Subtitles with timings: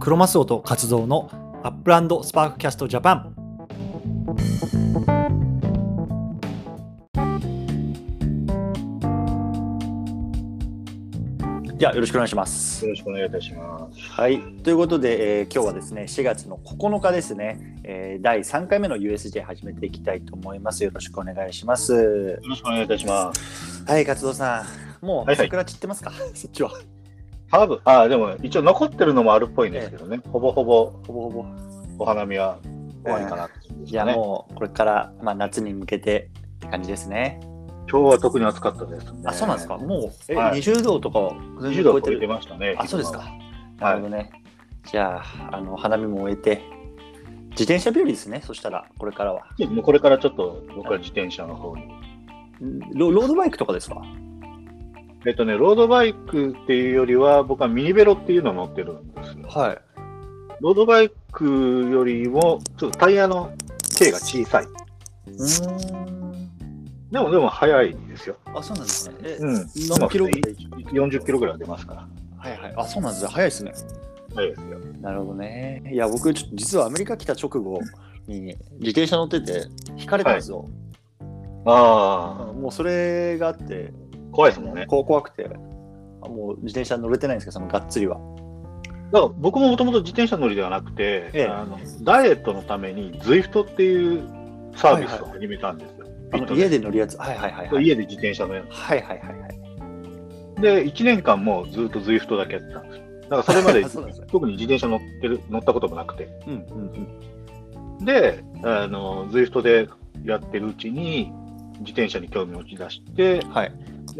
[0.00, 1.28] クロマスオと活動の
[1.62, 3.36] アップランドスパークキャストジャパン
[11.76, 12.84] じゃあよろしくお願いします。
[12.84, 14.00] よろしくお願いいたします。
[14.10, 20.82] はい、ということで、えー今日はですね4月の9日ですね、えー第3回目の USJ 始めていきたいと思います。
[20.82, 21.92] よろしくお願いします。
[21.92, 23.84] よろしくお願いいたします。
[23.86, 24.64] はい、活動さ
[25.02, 26.70] ん、もうはいはい桜散ってますか、 そっちは。
[27.50, 31.44] 多分あでも一応残ってるのもあるっぽいんですけどね、ほぼほぼほぼほぼ。
[31.98, 32.58] お花見は
[33.04, 34.04] 終わりかなって感じですいや。
[34.06, 37.40] もうこれから、まあ、夏に向けてって感じですね。
[37.90, 39.20] 今日は特に暑かったですね。
[39.24, 39.76] あ、そうなんですか。
[39.76, 42.26] もう、え、はい20度とかを全20然超えてる度を超えて。
[42.28, 42.74] ましたね。
[42.78, 43.18] あ、そうですか。
[43.18, 43.26] は
[43.80, 44.30] なるほどね。
[44.84, 46.62] じゃあ、あの花見も終えて、
[47.50, 48.40] 自転車日和ですね。
[48.46, 49.42] そしたら、これからは。
[49.70, 51.82] もうこれからちょっと僕は自転車の方に。
[52.94, 54.00] ロロードバイクとかですか？
[55.26, 59.48] えっとね、ロードバイクっていうよりは、僕はミニベロっていうのを乗ってるんですよ。
[59.48, 59.78] はい。
[60.60, 61.44] ロードバイク
[61.92, 63.52] よりも、ちょっとタイヤの
[63.98, 64.64] 径が小さい。
[64.64, 66.50] うーん。
[67.10, 68.36] でも、でも速いですよ。
[68.46, 69.14] あ、そうなんですね。
[69.24, 69.54] え、うん。
[69.88, 70.50] 何キロうまくて
[70.92, 72.08] 40キロぐらい出ますから。
[72.38, 72.74] はいはい。
[72.76, 73.30] あ、そうなんですね。
[73.30, 73.72] 早いですね。
[74.34, 74.78] 速いですよ。
[75.02, 75.82] なるほどね。
[75.92, 77.80] いや、僕、ちょっと実はアメリカ来た直後
[78.26, 79.66] に自転車乗ってて、
[79.98, 80.66] 引かれたんですよ。
[81.66, 83.99] あうんもうそれがあって、あ、
[84.32, 84.86] 怖いですもんね。
[84.86, 85.48] こう怖くて、
[86.22, 88.18] あもう自転車乗れてないんですけど、そのがっつりは。
[89.12, 94.22] だから僕ももともと自転車乗りではなくて、ええあのダイエットのために ZWIFT っていう
[94.76, 96.06] サービスを始めたんですよ。
[96.32, 97.16] あの家で乗るやつ？
[97.16, 97.84] はいはいはいはい。
[97.84, 99.60] 家で自転車のやはいはいはいはい。
[100.56, 100.62] つ。
[100.62, 103.04] で、1年間もずっと ZWIFT だけやってたんですよ。
[103.22, 103.84] だからそれまで。
[104.30, 106.28] 特に自転車乗ってる乗ったこともなくて。
[106.46, 107.08] うんうん
[107.98, 108.04] うん。
[108.04, 109.88] で、あの ZWIFT で
[110.24, 111.32] やってるうちに
[111.80, 113.72] 自転車に興味を持ち出して、はい。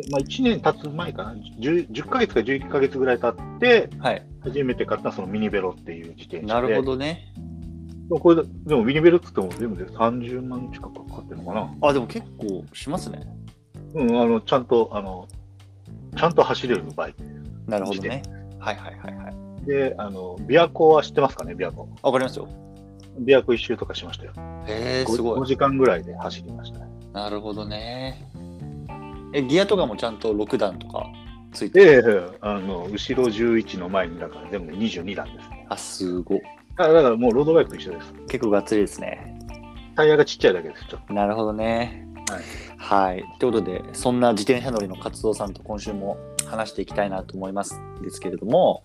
[0.02, 4.26] でまあ、1年経つ前かな10、10ヶ月か11ヶ月ぐらい経って、はい。
[4.42, 6.46] 初めて買ったそのミニベロっていう自転車で。
[6.46, 7.32] なるほどね。
[8.08, 11.74] でもこれでもミニベルって言っても全部で30万近くかかってるのかな。
[11.82, 13.26] あ、でも結構しますね。
[13.94, 15.28] うん、あの、ちゃんと、あの、
[16.16, 17.22] ちゃんと走れるバイク。
[17.66, 18.22] なるほどね。
[18.58, 19.66] はいはいはいはい。
[19.66, 21.88] で、あの、琵琶湖は知ってますかね、琵琶湖。
[22.02, 22.48] わかりますよ。
[23.22, 24.32] 琵琶湖一周とかしましたよ。
[24.66, 25.46] へえ、5, すごい。
[25.46, 26.86] 時間ぐらいで走りましたね。
[27.12, 28.29] なるほどね。
[29.32, 31.06] え、ギアとかもちゃんと6段とか
[31.52, 32.30] ついてる？
[32.32, 35.66] で、あの、後ろ11の前に、だから全部で22段ですね。
[35.68, 36.40] あ、すごい。
[36.76, 38.12] だからだからもうロードバイクと一緒です。
[38.28, 39.38] 結構がっつりですね。
[39.96, 41.12] タイヤがちっちゃいだけです、ちょっと。
[41.12, 42.06] なるほどね。
[42.78, 43.24] はい。
[43.38, 46.16] ということで、そんな自転車乗りの活動さんと今週も
[46.50, 48.84] 話していきたいなと思いますですけれども、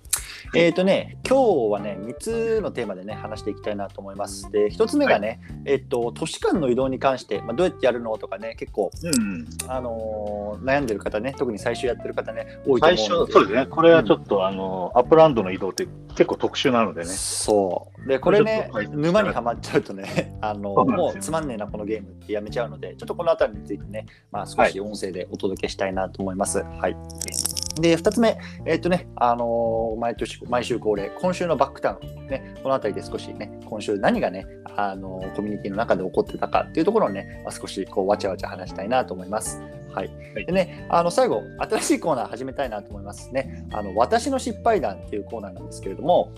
[0.53, 4.52] えっ、とね、今日はね、3つのテーマでね、話していきたいなと思います。
[4.52, 9.48] で、1つ目がね、えっと、都市間の移動に関して、まあ、どうやってやるのとかね、結構、うん。
[9.68, 13.66] あのー悩んでる方ね、特に最初やってる方ね、多いと思うの、最初、そうですね。
[13.68, 17.08] これはちょっと、あの、アップランドの移動って結構特殊なのでね。
[17.08, 18.08] そう。
[18.08, 26.64] で、これね沼にはまっちゃうとね、 あの、もうつまんねえな、このゲームってやめちゃうので、ちょっとこのあたりについてね、まあ少し音声でお届けしたいなと思います。
[26.64, 27.55] はい。
[27.75, 39.62] で、二つ目、えっとね、あのー毎年、毎週恒例、今週のバックタウン、ね、このあたりで少しね、今週何がね、あのーコミュニティの中で起こってたかっていうところをね、まあ、少しこう、わちゃわちゃ話したいなと思います。
[39.94, 40.08] はい。
[40.34, 43.66] はいでね、あの、最後、新しいコーナー始めたいなと思いますね。
[43.72, 46.31] あの、私の失敗談っていうコーナーなんですけれども、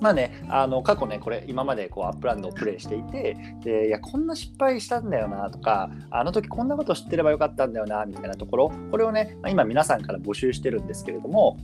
[0.00, 11.58] まあね、あの過去ね、これ、今までこうアップランドをプレイしていて、でいや、こんな失敗したんだよなとか、あの時こんなこと知ってればよかったんだよなみたいなところ、これをね、今、皆さんから募集してるんですけれども、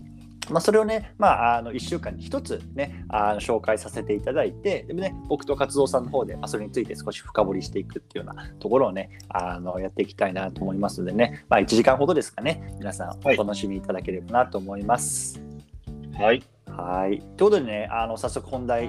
[0.51, 15.41] まあ、それをね、まあ、あの1週間に1つね、あの紹介させていただいて、でもね、僕と活動さんの方で、まあ、それについて少し深掘りしていくっていうようなところをね、あのやっていきたいなと思いますのでね、まあ、1時間ほどですかね、皆さんお楽しみいただければなと思います。
[16.15, 16.25] はい。
[16.27, 16.60] はい。
[16.77, 18.87] ということでね、あの早速本題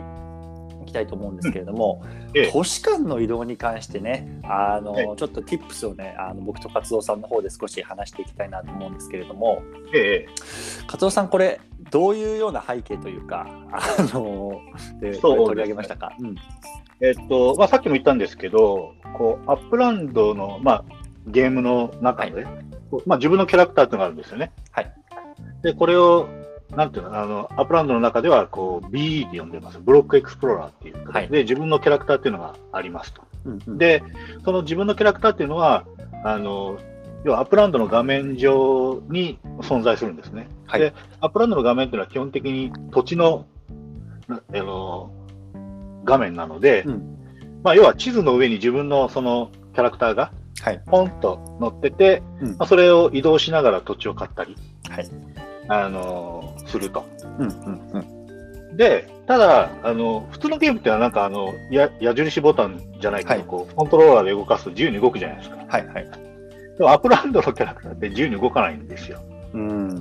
[0.84, 2.04] いきたいと思うんですけれども、
[2.34, 9.62] ええ都市間の移動に関してね、あの、ええちょっと tips をね、あの僕と活動さんの方で少し話していきたいなと思うんですけれども、
[9.94, 10.32] ええ。
[10.88, 11.60] 活動さんこれ
[11.92, 13.82] どういうような背景というか、あ
[14.14, 14.62] の
[15.00, 16.14] で取り上げましたか？
[16.20, 16.36] うん。
[17.04, 20.84] えっと、まあ、さっきも言ったんですけど、こう、アップランドの、まあ、
[21.26, 22.46] ゲームの中で、
[22.92, 24.52] こうまあ、自分のキャラクターっていうのがあるんですよね。
[24.70, 24.94] はい。
[25.64, 26.28] で、これを、
[26.76, 29.80] なんていうの、あの、アップランドの中では、こう、BE って呼んでます。
[29.80, 33.24] Block Explorer っていう形で、自分のキャラクターっていうのがありますと。
[33.46, 34.04] うんうん、で、
[34.46, 35.86] その自分のキャラクターっていうのは、
[36.24, 36.78] あの、
[37.24, 40.48] 要はアップランドの画面上に存在するんですね。
[40.66, 43.46] はいで、アップランドの画面っていうのは基本的に土地の、
[44.28, 45.12] なあの、
[46.04, 47.18] 画面なので、うん
[47.64, 50.32] まあ、要は地図の上に自分のそのキャラクターが
[50.62, 50.82] はい。
[50.86, 54.56] ポンと乗ってて、うんまあ、それを移動しながら土地を買ったり、
[54.90, 55.10] はい。
[55.68, 57.06] あのすると。
[57.40, 58.78] うんうんうん。
[58.78, 65.58] で、ただ、あの、普通のゲームってのはなんかあの、や矢印ボタンじゃないけど、はいこう、コントローラーで動かすと自由に動くじゃないですか。
[65.68, 66.32] はいはい。
[66.78, 69.22] でもアップランドのキャラクターって自由に動かないんですよ。
[69.54, 69.96] うん。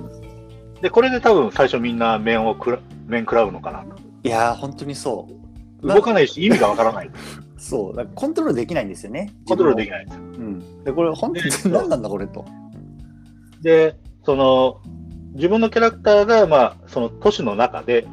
[0.81, 4.01] で、これで多分最初みんな面をくら、面食らうのかなと。
[4.23, 5.27] いやー、本当にそ
[5.83, 5.87] う。
[5.87, 7.11] 動かないし、意味がわからない。
[7.57, 9.31] そう、だからコントロールできないんですよね。
[9.47, 10.05] コントロールできない。
[10.05, 10.23] んですよ。
[10.23, 10.83] うん。
[10.83, 12.45] で、これ本当でに何なんだこれと。
[13.61, 14.81] で、その、
[15.33, 18.07] 自分のキャラクターが、まあ、その都市の中で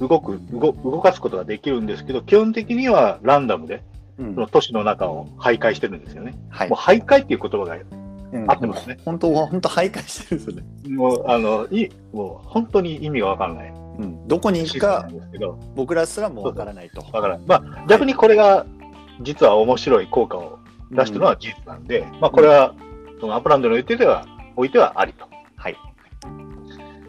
[0.00, 3.82] 動く、動動かすことができるんですけど、基本的にはランダムで、
[4.18, 6.34] うんその都市の中を徘徊してるんですよね。
[6.50, 6.78] はいもう。
[6.78, 8.98] 徘徊っていう言葉が、うん合ってますね。
[9.04, 10.96] 本当、本当徘徊してるんですよね。
[10.96, 13.72] もう、あの、いもう本当に意味がわからない。
[13.98, 14.28] うん。
[14.28, 15.08] どこに行くか
[15.74, 17.00] 僕らすらもわからないと。
[17.12, 17.46] わからない。
[17.46, 18.66] まあ、逆にこれが、
[19.22, 20.58] 実は面白い効果を
[20.92, 22.74] 出してるのは事実なんで、まあ、これは、
[23.20, 24.26] そのアップランドの予定では、
[24.56, 25.29] おいてはありと。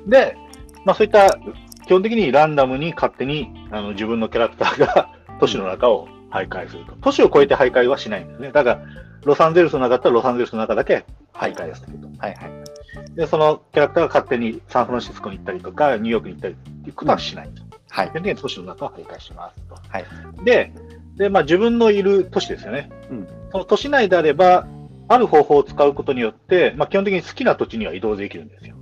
[0.06, 0.10] はい。
[0.10, 0.38] で、
[0.86, 1.38] まあ、そういった
[1.86, 5.10] 基本的にランダムに勝手にあの自分のキャラクターが
[5.40, 6.94] 都市の中を徘徊すると。
[7.02, 8.52] 都市を越えて徘徊はしないんですね。
[8.52, 8.82] だから、
[9.24, 12.08] ロサンゼルスの中だったらロサンゼルスの中だけ徘徊をすると。
[12.18, 13.16] はいはい。
[13.16, 17.64] で、そのキャラクターが勝手にサンフランシスコに行ったりとか、ニューヨークに行ったりっていうことはしないと。
[17.90, 18.08] はい。
[18.08, 19.76] 基本的に都市の中を徘徊しますと。
[19.90, 20.06] はい。
[20.46, 20.74] で、
[21.18, 22.90] でまあ、自分のいる都市ですよね。
[23.10, 24.66] うんその都市内であれば、
[25.10, 28.76] ある方法を使うことによって、まあ、基本的に好きな土地には移動できるんですよ。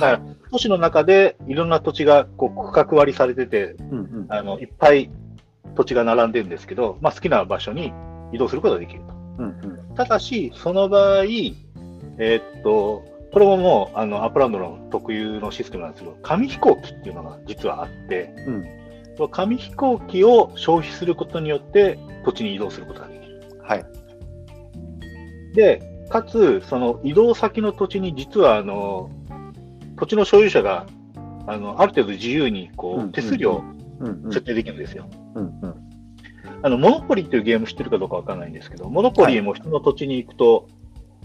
[0.00, 0.20] から、
[0.50, 4.26] 都市の中でいろんな土地がこう区画割りされてて、うんうん。
[4.28, 5.10] あのいっぱい
[5.74, 7.92] 土地が並んでるんですけど、まあ、好きな場所に
[8.32, 9.14] 移動することができると。
[9.38, 9.44] うん
[9.88, 9.94] うん。
[9.94, 18.78] ただし、その場合、えーっと、これももうあのアップランドの特有のシステムなんですけど、紙飛行機っていうのが実はあって、うん
[19.18, 23.42] その紙飛行機を消費することによって土地に移動することができる。
[23.60, 23.84] はい。
[25.54, 29.10] で、かつ、その移動先の土地に実はあの
[29.98, 30.86] 土地の所有者が
[31.46, 33.62] あのある程度自由にこうんうんう手数料。
[34.30, 35.08] 設定できるんですよ。
[35.34, 35.74] うんうん。
[36.62, 40.68] あのモノポリっていうゲーム知ってるかどうかわからないんですけど、モノポリも人の土地に行くと、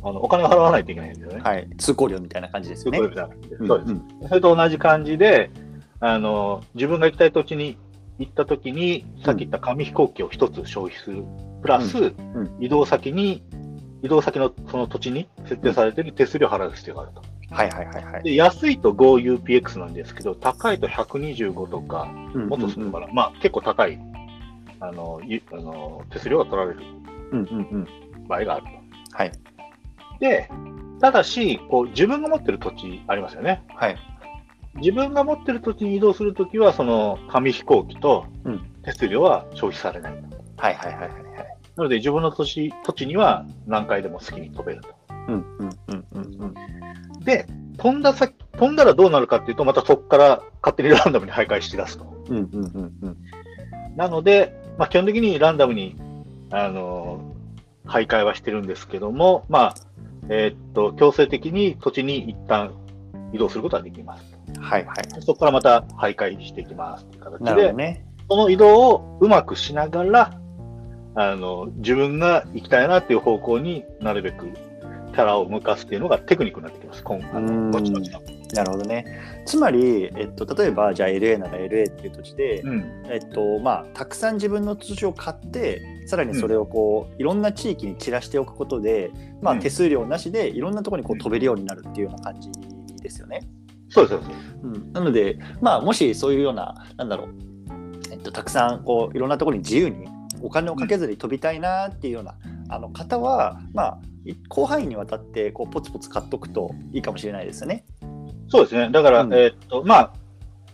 [0.04, 1.42] あのお金を払わないといけないんですよね。
[1.42, 1.70] はい。
[1.78, 2.98] 通行料みたいな感じですよね。
[2.98, 3.94] そうですそうです。
[3.94, 5.52] んそれと同じ感じで、
[6.00, 7.78] あの自分が行きたい土地に
[8.20, 11.24] 行ったときに、さっき言った紙飛行機を一つ消費する、
[11.62, 12.16] プラス、ん
[12.60, 13.44] 移動先に、
[14.02, 17.33] 移動先のその土地に設定されている手数料を払う必要があると。
[17.54, 18.24] はいはいはいはい。
[18.24, 24.00] で安いと GoUPX なんですけど、高いと125とか、もっとするのかな、まあ結構高い
[24.80, 26.80] あのゆあの手数料が取られる
[27.32, 27.88] うんうんうん。
[28.28, 28.66] 場合がある
[29.12, 29.32] はい。
[29.32, 29.38] と。
[30.20, 30.50] で、
[31.00, 33.64] ただし、こう自分が持ってる土地ありますよね。
[33.76, 33.98] はい。
[34.76, 40.14] 自分が持ってる土地に移動するときは、その紙飛行機とうん手数料は消費されない。
[40.58, 41.24] はいはいはいはいはい。
[41.76, 44.90] なので、自分の土地土地には何回でも好きに飛べると。
[45.28, 46.54] うんうんうんうんうん。
[47.26, 47.48] で、
[47.78, 52.06] 飛んだ先、飛んだらどうなるかっていうと、またそこから勝手にランダムに徘徊し出すと。
[52.30, 53.18] うんうんうんうん。
[53.96, 55.96] なので、まあ、基本的にランダムに、
[56.52, 57.34] あのー
[57.86, 59.76] 徘徊はしてるんですけども、まあ、
[60.30, 62.74] えーっと、強制的に土地に一旦
[63.34, 64.24] 移動することができます。
[64.60, 65.22] はいはい。
[65.22, 68.06] そこからまた徘徊していきますという形でね。
[68.30, 70.40] その移動をうまくしながら、
[71.16, 74.48] あの、自分が行きたいなっていう方向になるべく
[75.14, 77.04] キャラを向かすっていうのがテクニックになってきます。
[77.04, 79.06] 今後々のなるほどね。
[79.46, 83.04] つまり、えっと、例えば、じゃあ LA なら LA っていう土地で、うん。
[83.10, 89.12] えっと、まあ、たくさん自分の土地を買って、さらにそれをこう、いろんな地域に散らしておくことで、
[89.42, 92.50] まあ、うん手数料なしでいろんなところにこう飛べるようになるっていうような感じ
[93.02, 93.42] ですよね。
[93.90, 94.40] そうです、そうです。
[94.64, 97.30] うん、なので、まあ、もしそういうような、なんだろう、
[98.12, 100.08] えっと、たくさんこういろんなところに自由に
[100.42, 102.36] お金をかけずに飛びたいなっていうような、
[102.74, 107.86] あの方は、まあ、い広範囲にわたってこうポツポツ買っとくといいかもしれないですよね。
[108.50, 108.90] そうですね。
[108.92, 110.14] だから、うんえーっと、まあ、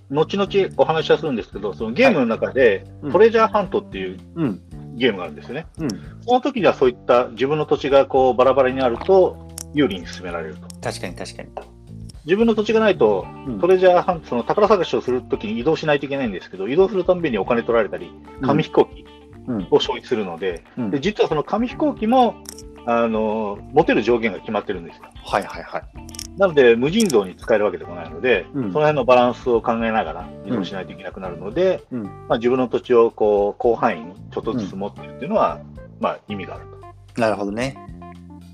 [0.10, 4.62] 後々お話はするんですけど、そのゲームの中で、うんトレジャーハントっていううん、
[4.96, 5.68] ゲームがあるんですよね。
[5.78, 5.90] うん、
[6.26, 10.62] その時にはそういった自分の土地がこうバラバラになると有利に進められると。
[10.82, 11.50] 確かに確かに。
[12.26, 19.19] 自分の土地がないと、うんトレジャーハント、その宝探しをするときに移動しないといけないんですけど、移動するたんびにお金取られたり、紙飛行機うん
[19.72, 20.92] を消費するので、うん。
[20.92, 22.36] で実はその紙飛行機も、
[22.86, 25.04] あの、持てる上限が決まってるんですよ。
[25.24, 25.84] はいはいはい。
[26.38, 28.64] なので、無尽蔵に使えるわけでもないので、うん。
[28.72, 32.04] その辺のバランスを考えながら移動しないといけなくなるので、うん。
[32.04, 35.60] まあ、自分の土地をこう広範囲にちょっとずつ持ってるっていうのは、
[36.00, 36.66] まあ、意味がある
[37.16, 37.22] と。
[37.22, 37.78] なるほどね。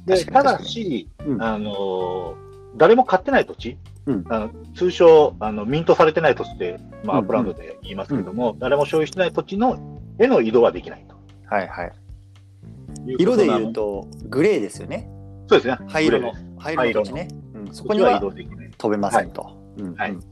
[0.05, 1.41] でただし、うん。
[1.41, 2.35] あの
[2.77, 4.25] 誰も買ってない土地、うん。
[4.29, 13.17] あの通称あの、ミントされてない土地って、まあ、うんアップランドで言いますけども、誰も所有してない土地のへの移動はできないという、はいはい。
[13.19, 15.09] 色で言うと、グレーですよね。
[15.47, 15.77] そうですね。
[15.87, 16.33] 灰色の。
[16.57, 17.27] 灰色の土地ね。
[17.53, 18.71] うん、そこには移動できない。
[18.77, 19.55] 飛べませんと。
[19.77, 20.23] うんはいうん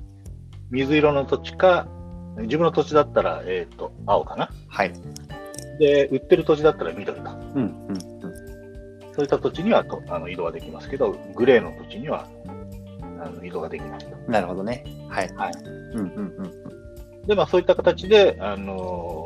[0.72, 1.88] 水色の土地か、
[2.40, 4.50] 自分の土地だったら、えっ、と、青かな？
[4.68, 4.94] はい。
[5.78, 7.30] で、売ってる土地だったら緑と。
[7.30, 8.00] うんうんうん。
[9.14, 12.28] そういった土地にはとあの移動はできますけど、グレーの土地には
[13.24, 14.08] あの移動ができないと。
[14.32, 14.84] なるほどね。
[15.10, 15.32] はい。
[15.36, 15.54] はい。
[15.64, 16.36] うんうん
[17.22, 17.28] うん。
[17.28, 19.23] で、まあそういった形で、あのー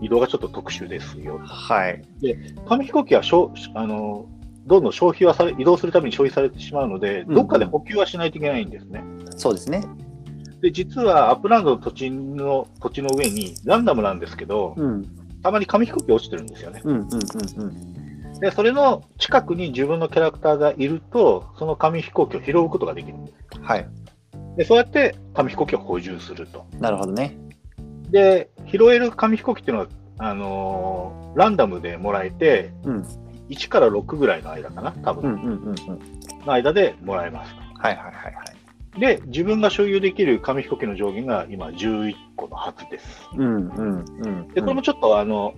[0.00, 1.38] 移動がちょっと特殊ですよ。
[1.44, 2.02] はい。
[2.68, 4.36] 紙飛行機はしょう、あのー
[4.66, 9.04] どんどん消費はされ、移動するために消費されてしまうので、うんどっかで補給はしないといけないんですね。
[9.36, 9.84] そうですね。
[10.60, 15.06] で、実はアップランドの土地の、土地の上に、ランダムなんですけど、うん。
[15.42, 16.80] たまに紙飛行機落ちてるんですよね。
[16.84, 18.40] うんうんうんうん。
[18.40, 23.60] で、それの近くに自分のキャラクターがいると、その紙飛行機を拾うことができるんです。
[23.62, 23.88] はい。
[24.56, 26.66] で、そうやって紙飛行機を補充すると。
[26.80, 27.38] なるほどね。
[28.10, 33.06] で、拾える紙飛行機っていうのは、あのーランダムでもらえて、うん。
[33.50, 35.76] 1から6ぐらいの間かな、多分、うんうんうんうん。
[36.46, 37.60] の間でもらえますと。
[37.78, 38.42] はいはいはいは
[38.96, 39.00] い。
[39.00, 43.28] で、自分が所有できる紙飛行機の上限が今11個のはずです。
[43.36, 44.48] うんうんうん。
[44.48, 45.54] で、これもちょっとあの、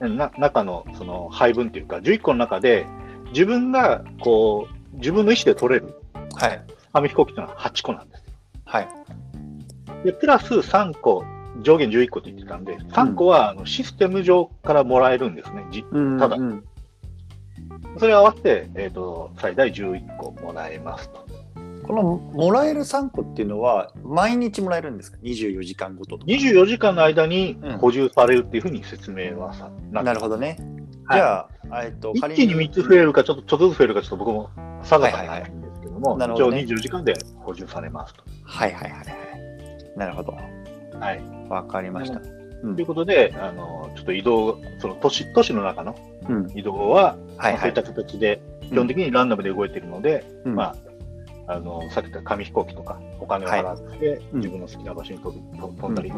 [0.00, 2.86] な中のその配分っていうか、11個の中で、
[3.28, 5.94] 自分がこう、自分の意思で取れる
[6.34, 6.60] はい。
[6.92, 8.22] 紙飛行機っていうのは8個なんです。
[8.64, 8.88] はい。
[10.04, 11.24] で、プラス3個、
[11.62, 15.64] 上限11個って言ってたんで、3個はあのシステム上からもらえるんですね。
[15.70, 16.64] じうんただうん
[17.98, 21.26] それを合わせて、えっ、と、最大11個もらえますと。
[21.86, 26.32] このもらえる3個っていうのは毎日もらえるんですか ?24 時間ごととか。
[26.32, 30.58] 24時間の間にうん補充されるっていうふうに説明はさ、なるほどね。
[31.06, 34.50] はいじゃあ、えっと、一気に3つ増えるか、ちょっとちょっとずつ増えるか、ちょっと僕も
[34.82, 38.24] 定かないんですけども、一応はいはいはいなるほどね24時間で補充されますと。
[38.44, 39.06] はいはいはいはい。
[39.96, 40.36] なるほど。
[41.00, 41.22] はい。
[41.48, 42.20] わかりました。
[42.62, 45.94] うんということで、あの、ちょっと移動、その都市、都市の中の
[46.28, 46.50] うん。
[46.54, 47.82] 移動は、そういった。
[47.82, 50.74] 形で、基本的にランダムで動いているので、うんま
[51.46, 56.12] あ、あの、さっき言った紙飛行機とか、お金を払って、うん自分の好きな場所に飛飛んだり、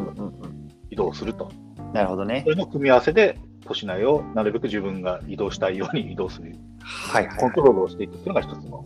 [0.89, 1.51] 移動すると。
[1.93, 2.41] なるほどね。
[2.43, 8.85] それの組み合わせで、都市内をなるべく自分が移動したいように 移動する、はいコントロールをしていくっていうのが一つの、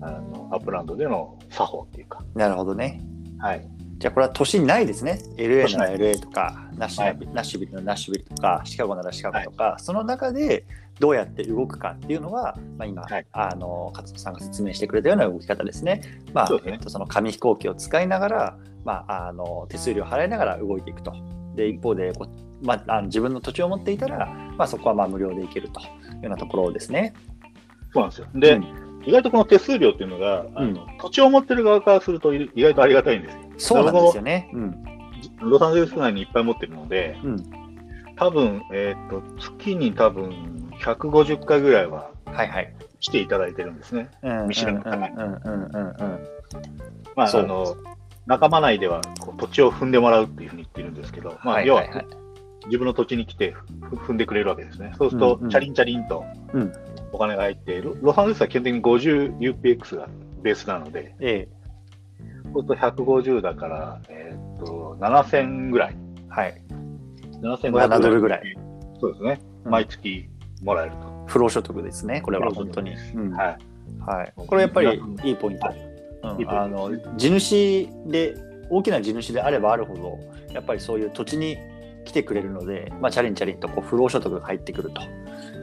[0.00, 2.38] あの、アップランドでの作法っていうか、い。
[2.38, 3.00] なるほどね。
[3.38, 3.66] はい。
[3.98, 5.20] じゃあこれは都心ないですね。
[5.36, 10.64] LA なら LA とか、ナッシュナビナッシュビルのナッシュビルとか、シカゴならシカゴとか、その中で
[11.00, 16.02] どうやって動くかっていうのが、まあ、今、はいあの勝野さんが説明してくれたような動き方ですね。
[16.32, 21.12] まあねえっと、その紙飛行機を使いながら、まあ、あの手数料を払いながら動いていくと。
[21.54, 27.14] で一方でこう、まあ、あの自分の土地を持っていたら、まあ、そこはまあ無料で行けるというようなところですね。
[27.92, 28.26] そうなんですよ。
[28.34, 33.40] で、うん意外とこの手数料っていうのが、あの土地を持ってる側からすると意外とありがたいんですよ。
[33.58, 34.50] そうなんですよね。
[34.52, 34.84] うん
[35.40, 37.36] ロサンゼルス内にいっぱい持ってるので、うん
[38.16, 40.30] 多分、えっ、と、月に多分
[40.80, 42.74] 150回ぐらいははいはい。
[43.00, 44.08] 来ていただいてるんですね。
[44.22, 46.28] うん見知らぬ方うんうんうんうんうん
[47.16, 47.76] まあ、の、
[48.26, 52.23] 仲間内ではこう土地を踏んでもらうっていうふうに言ってるんですけど、まあ、要ははいはいはい
[52.66, 54.92] 自分の土地に来てふ踏んでくれるわけですね。
[54.98, 56.72] そうするとチャリンチャリンとうん
[57.12, 60.08] お金が入って、ロロサンゼルスは基本的に 50UPX が
[60.42, 61.48] ベースなので、え
[62.52, 65.96] そうすると150だから、えっ、と、7000ぐらい。
[65.96, 66.62] えはい。
[67.40, 68.56] 7500 7ドルぐらい。
[69.00, 69.40] そうですね。
[69.64, 70.28] うん毎月
[70.62, 71.24] もらえると。
[71.26, 72.94] 不労所得ですね、これは本当に。
[73.14, 73.58] うんはい。
[74.04, 75.66] はい、これやっぱりいいポイント。
[75.68, 78.34] はいうんいいポイントあの地主で
[78.70, 80.18] 大きな地主であればあるほど
[80.52, 81.58] やっぱりそういう土地に
[82.04, 85.06] 来てくれるので、まあ、チャリンチャリンとこう不労所得が入ってくるとい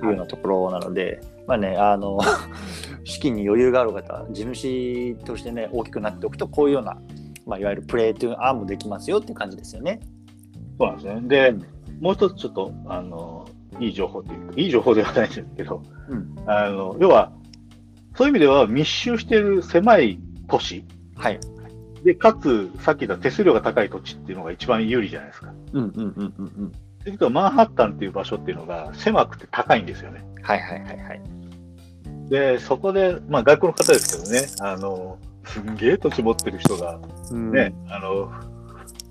[0.04, 2.20] うようなところなので、まあねあの
[3.04, 6.98] 資金に余裕がある方地主としてね大きくなっておくとこういうような、
[7.46, 10.00] まあ、いわゆるプレーという案もできますよっていう感じですよね。
[10.78, 11.22] そうなんですね。
[11.28, 13.48] で、うんもう一つちょっと、あの、
[13.80, 17.32] いい情報というか、いい情報ではないんですけど、うんあの、要は、
[18.16, 20.20] そういう意味では密集している狭い
[20.50, 20.84] 都市
[21.16, 21.40] はい、
[22.04, 25.54] で、かつ、さっき言った手数料が高い土地っていうのが一番有利じゃないですか。
[25.74, 26.72] うんうんうんうんうん
[27.04, 30.24] ということは、マンハッタンっていう場所っていうのが狭くて高いんですよね。
[30.44, 31.22] はいはいはいはい。
[32.30, 37.00] で、そこで、まあ、外国の方ですけどね、あの、すんげえ土地持ってる人が、
[37.32, 38.32] うんね、あの、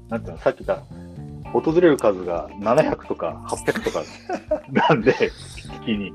[0.09, 4.04] なんていうの、さっき言った、訪れる数が700とか800とか
[4.88, 6.12] なんで、月に、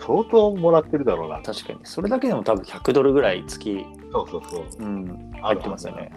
[0.00, 1.42] 相当もらってるだろうな。
[1.42, 4.82] 確かにそれだけでも多分100ドルぐらい月、そうそうそう。
[4.84, 6.10] うん、入ってますよね。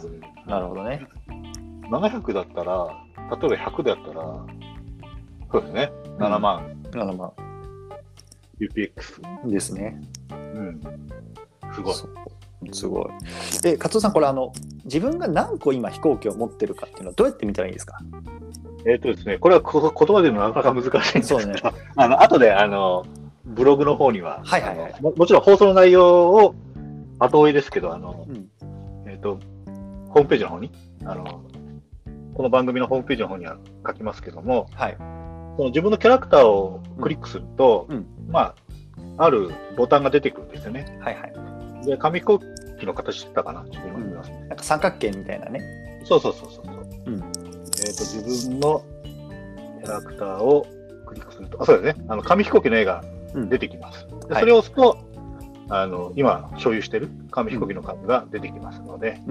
[0.47, 1.07] なるほどね。
[1.89, 2.87] 700だったら、
[3.41, 4.45] 例えば100だったら、
[5.51, 7.31] そうですね、7万7万
[8.59, 9.49] UPX。
[9.49, 9.99] ですね。
[10.31, 10.81] うん。
[11.73, 11.95] すごい。
[12.71, 13.61] すごい。
[13.63, 14.53] で、勝尾さん、これあの、
[14.85, 17.97] 自分が何個今飛行機を持ってるかっていうのはどうやって見たらいいですか？
[18.85, 21.61] えっ、とですね、これはこ言葉で言うのはなかなか難しいんですけど、そうね
[21.95, 23.05] あの後であの
[23.45, 26.55] ブログの方には、はいはいはいももちろん放送の内容を
[27.21, 28.49] 後追いですけど、あのうん。
[29.07, 29.39] えっ、と、
[30.09, 30.71] ホームページの方に、
[31.05, 31.43] あの、
[32.33, 34.97] この番組のホームページの方には書きますけども、はい。
[35.57, 38.55] その自分のキャラクターをクリックすると、うんま
[39.17, 40.97] あ、あるボタンが出てくるんですよね。
[40.99, 41.85] はいはい。
[41.85, 42.39] で、紙飛行
[42.79, 44.39] 機の形してたかなちょっと今見ますね。
[44.47, 45.61] なんか三角形みたいなね。
[46.05, 46.65] そうそうそうそう。
[47.05, 47.15] うん。
[47.15, 48.83] えっ、と、自分の
[49.83, 50.65] キャラクターを
[51.05, 52.05] クリックすると、あ、そうですね。
[52.07, 54.07] あの、紙飛行機の絵がうん出てきます。
[54.27, 54.97] ではいそれを押すと、
[55.73, 59.21] あの、今所有してる紙飛行機の数が出てきますので。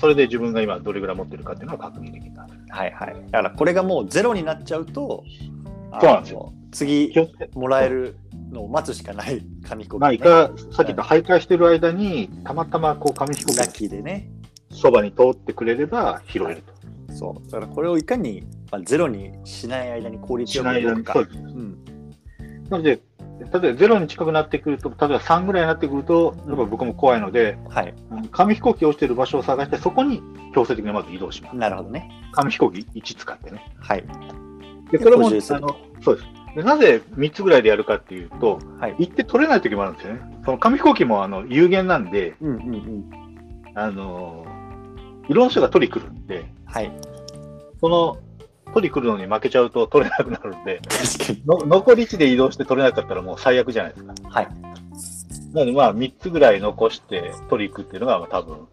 [0.00, 2.54] それで自分が今どれぐらい持ってるかっていうのを確認できます。
[2.68, 3.14] はいはい。
[3.30, 5.24] だからこれがもうゼロになっちゃうと、
[6.00, 6.52] そうなんですよ。
[6.72, 7.14] 次
[7.54, 8.16] もらえる
[8.50, 14.28] のを待つしかない紙飛行機、ないか、さっき言った徘徊してる間に、たまたまこう紙飛行機でね。
[14.70, 16.62] そばに通ってくれれば拾える
[17.08, 17.14] と。
[17.14, 17.50] そう。
[17.50, 20.82] だからこれをいかに、まあ、ゼロにしない間に効率よく。
[20.82, 21.14] 動くか。
[22.68, 23.00] なので、
[23.38, 27.94] 例えばゼロに近くなってくると、例えば3ぐらいになってくると、やっぱ僕も怖いので、はい。
[28.30, 30.22] 紙飛行機落ちてる場所を探して、そこに
[30.54, 31.56] 強制的にまず移動します。
[31.56, 32.10] なるほどね。
[32.32, 33.62] 紙飛行機1使ってね。
[33.78, 34.04] はい。
[34.90, 36.28] で、これも、あの、そうです。
[36.56, 38.96] でなぜ3つぐらいでやるかっていうと、はい。
[38.98, 40.20] 行って取れない時もあるんですよね。
[40.46, 43.10] その紙飛行機もあの有限なんで、うんうんうん。
[43.74, 44.46] あの
[45.28, 46.90] いろんな人が取り来るんで、はい。
[47.78, 48.16] その
[48.74, 50.80] 取り来るのに負けちゃうと取れなくなるんで、
[51.46, 54.14] 残り値で移動して取れなかったらもう最悪じゃないですか。
[54.28, 54.48] はい。
[55.52, 58.68] なのでまあ3つぐらい残して取り行くっていうのがまあ多分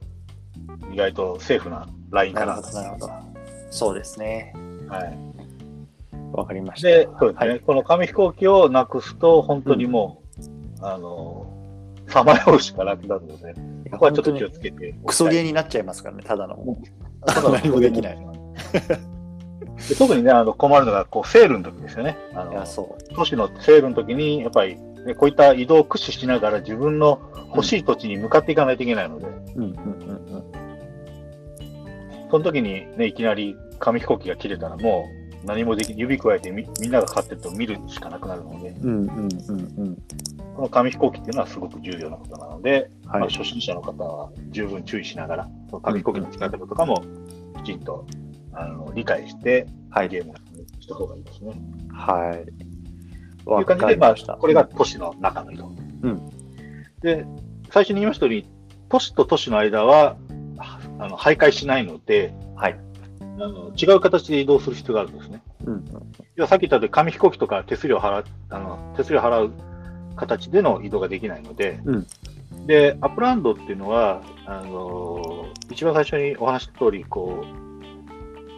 [0.91, 2.71] 意外とセーフなラインかなと。
[2.73, 3.43] なるほど、なるほど。
[3.71, 4.53] そうですね。
[4.89, 5.17] はい、
[6.33, 6.87] わかりました。
[6.89, 7.59] で、そうですね、はい。
[7.61, 10.21] この紙飛行機をなくすと本当にも
[10.81, 11.47] う、あの
[12.09, 13.55] さまようしかなくなるので、
[13.91, 14.93] ここはちょっと気をつけて。
[15.05, 16.57] クソゲーになっちゃいますからね、ただの。
[17.25, 18.17] ただの何もできない。
[19.89, 22.17] で特にね、あの困るのがこうセールの時ですよね。
[22.33, 29.25] あのそ都市のセールの時に、やっぱり、ね、こういった移動を駆使しながら自分の欲しい土地に向かっていかないといけないので。
[32.31, 35.05] その時にね、いきなり紙飛行機が切れたらも
[35.43, 38.73] う何もでき、指加えてみみんなが買ってると見るしかなくなるので。
[40.55, 43.33] この紙飛行機っていうのはすごく重要なことなので、まあ、はい。
[43.33, 47.03] 初心者の方は十分注意しながら、その紙飛行機の使い方とかも
[47.63, 48.05] きちんと
[48.53, 50.09] あの理解して、はい。
[50.09, 50.35] ゲームを
[50.79, 51.53] した方がいいですね。
[51.91, 52.45] はい。
[52.45, 52.55] とい
[53.45, 54.15] うわ感じで、まあ。
[54.37, 55.71] これが都市の中の移動。
[56.03, 56.29] うん
[57.01, 57.25] で、
[57.69, 58.49] 最初に言いましたように、
[58.87, 60.15] 都市と都市の間は
[60.57, 62.79] はあの徘徊しないのではい。
[63.21, 65.41] あの、違う形で移動する必要があるんですね。
[65.65, 65.83] うんうん。
[66.35, 69.51] 要はさっき言ったように紙飛行機とか手数料払うあの手数料払う
[70.15, 72.07] 形での移動ができないので、うん
[72.65, 77.62] で、アップランドっていうのは、あの一番最初にお話しした通り、こう、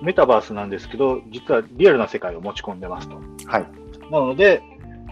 [0.02, 3.16] メタバースなんですけど、実はリアルな世界を持ち込んでますと。
[3.48, 3.66] はい。
[4.12, 4.62] なので、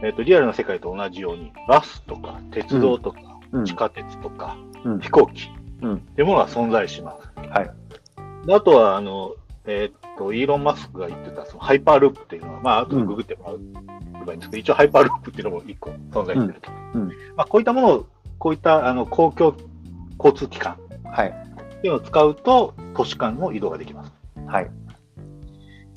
[0.04, 5.50] えっとリアルな世界と同じように、バスとか鉄道とか、うん地下鉄とか、うん飛行機
[5.84, 7.50] うんっていうものが存在します。
[7.50, 7.72] はい。
[8.48, 13.60] であとは、あの、えっと、イーロン・マスクが言ってた、そのハイパーループっていうのは、まあ、後でググってもらえ
[14.24, 16.72] ればいいんですけど、一応ハイパーループっていうのも一個存在してると。
[16.96, 18.06] うんうんまあ、こういったものを、
[18.40, 19.56] こういったあの公共
[20.18, 21.30] 交通機関はい。
[21.30, 24.13] っていうのを使うと、都市間の移動ができます。
[24.48, 24.72] はい。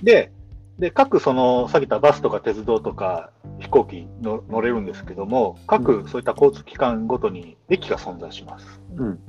[0.03, 0.33] で、
[0.79, 8.81] で各その、さっき言ったバスとか鉄道とか飛行機の乗れるんですけども、各そういった交通機関ごとに駅が存在します。
[8.97, 9.21] うん。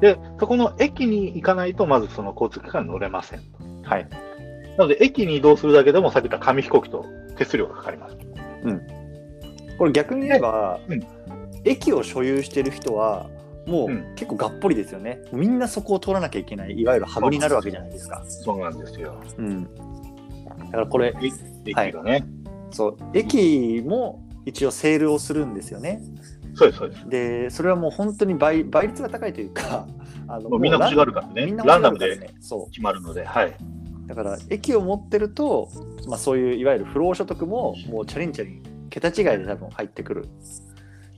[0.00, 3.42] で、そこの駅に行かないと、まずその交通機関に乗れません。
[3.82, 4.08] はい。
[4.78, 7.04] なので、駅に移動するだけでも、さっき言った紙飛行機と
[7.36, 8.16] 手数料がかかります。
[9.78, 11.06] これ逆に言えば、うん
[11.68, 13.28] 駅を所有してる人は、
[13.66, 15.20] もうう結構がっぽりですよね。
[15.32, 18.24] みんなそこを通らなきゃいけない、いわゆるハブになるわけじゃないですか。
[18.26, 19.20] そうなんですよ。
[19.38, 19.64] うん。
[19.64, 19.70] だ
[20.70, 21.14] からこれ、
[21.64, 22.26] 駅がね。
[22.70, 26.00] そう、駅も一応セールをするんですよね。
[26.54, 27.08] そうです、そうです。
[27.08, 29.86] で、それはもう本当に倍倍率が高いというか、
[30.28, 32.30] あのみんな欲しがるからねみんなランダムで。
[32.70, 33.56] 決まるので、はい。
[34.06, 35.68] だから駅を持ってると、
[36.06, 40.28] まあ、そういういわゆる不労所得ももうチャリンチャリン桁違いで多分入ってくる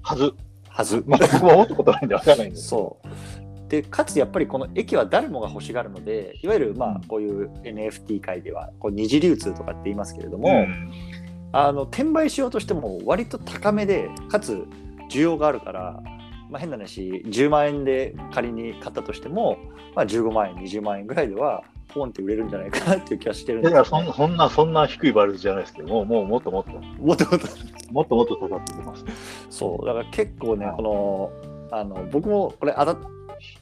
[0.03, 0.33] はず。
[0.79, 1.03] はず。
[1.09, 2.69] まあ、僕も思ったことないんでわからないんです。
[2.69, 3.09] そう
[3.69, 10.91] でかつやっぱりこの駅は誰もが欲しがるのでいわゆるまあこういう NFT 界ではこう二次流通とかって言いますけれども、ん
[11.53, 14.65] あの転売しようとしても割と高めでかつ
[15.11, 16.01] 需要があるから、
[16.49, 19.59] まあ、変な話10万円で仮に買ったとしても、
[19.95, 21.63] まあ、15万円20万円ぐらいでは
[21.99, 23.73] ポンって売れるんじゃないかなっていう気はしてるんです。
[23.73, 27.49] よ、いやそんそんな、そんな低いバルじゃないですけども、もうもっともっと、もともと。
[27.93, 29.05] もっともっと高く出ます。
[29.51, 29.87] そう。
[29.87, 30.77] だから結構ねはい。
[30.77, 31.31] この
[31.71, 32.99] あの僕もこれ当たっ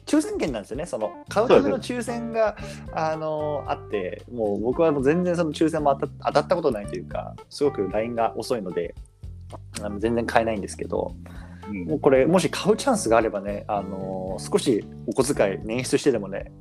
[0.05, 0.85] 抽選券なんですよね。
[0.85, 2.55] その買うための抽選が
[2.93, 8.95] あのあってもう僕はもう全然その抽選も当た当たったことないというかすごく LINE が遅いので
[9.81, 11.15] あの全然買えないんですけど
[11.69, 11.85] うん。
[11.85, 16.51] もうこれもし買うチャンスがあればね、あのー少しお小遣い捻出してでもね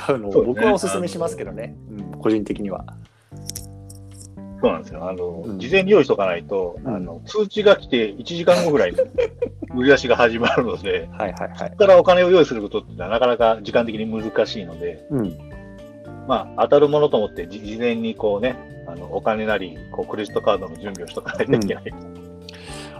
[0.00, 2.84] 買うのを僕はおすすめしますけどね、うん、個人的には。
[4.62, 5.08] そうなんですよ。
[5.08, 8.98] あの、うん事前に用意しとかないと、うんあの、通知が来て1時間後ぐらいに
[9.74, 11.76] 売り出しが始まるので、はいはいはいそこ。
[11.76, 15.38] からお金を用意することってのはなかなか時間的に難しいので、うん、
[16.28, 21.84] まあ、当たるものと思って、じ事前にこうね、あのお金なり、こうクレジットカードの準備をしとかないといけない。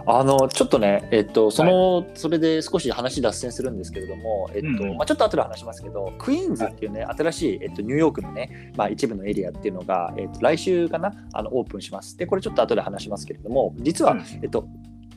[0.05, 12.17] あのちょっとね、えっと、その、それで少し話脱線するんですけれども、えっとまあ、ちょっと後で話しますけど、クイーンズっていうね、新しい、えっと、ニューヨークのね、まあ、一部のエリアっていうのが、えっと、来週かなあの、オープンします。
[12.17, 14.23] で、これちょっと後で話しますけれども、実は、うん。
[14.41, 14.67] えっと、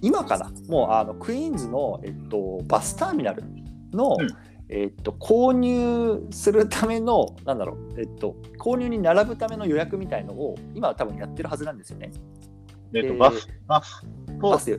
[0.00, 3.42] 今かな、もうあのクイーンズの、えっと、バスターミナル
[3.92, 4.28] の、うん。
[4.68, 12.12] えっと、購入するための、なんだろう、えっと、購入に並ぶための予約みたいのを、今は多分やってるはずなんですよね。
[12.94, 14.00] えっと、えーバス、バス
[14.40, 14.78] とバス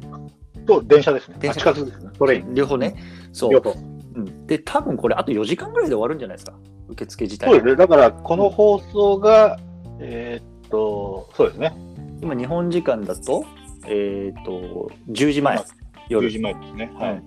[0.65, 1.37] と電車ですね。
[1.39, 2.11] 電車あ地下鉄ですね。
[2.17, 2.53] トレイン。
[2.53, 2.95] 両方ね。
[3.31, 3.51] そう。
[3.51, 3.71] 両方。
[4.15, 6.53] うん、で、多分これ、あと4時間ぐらいで終わるんじゃないですか、
[6.87, 7.75] 受付自体そうですね。
[7.75, 9.59] だから、この放送が、
[9.99, 11.75] えーっと、そうですね。
[12.21, 13.45] 今、日本時間だと、
[13.87, 15.63] えっ、と、10時前、10
[16.09, 16.29] 夜。
[16.29, 16.89] 時前ですね。
[16.93, 17.23] うんはい。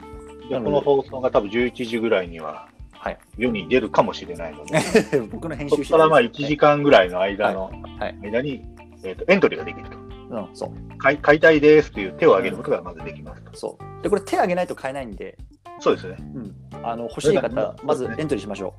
[0.49, 3.19] で、この放送が多分11時ぐらいにははい。
[3.37, 4.81] 世に出るかもしれないので、
[5.31, 8.65] 僕の編そ集こからまあ1時間ぐらいの間の、はい間に、
[9.05, 10.08] えーっとエントリーができると。
[10.31, 10.99] うん、そう。
[10.99, 13.57] 買い買いたいですという手を挙げることがまずできますと。
[13.57, 14.03] そう。
[14.03, 15.39] で、これ、手挙げないと買えないんで、
[15.81, 16.17] そうですね。
[16.19, 18.75] うん、あの欲しい方、ねまずエントリーしましょ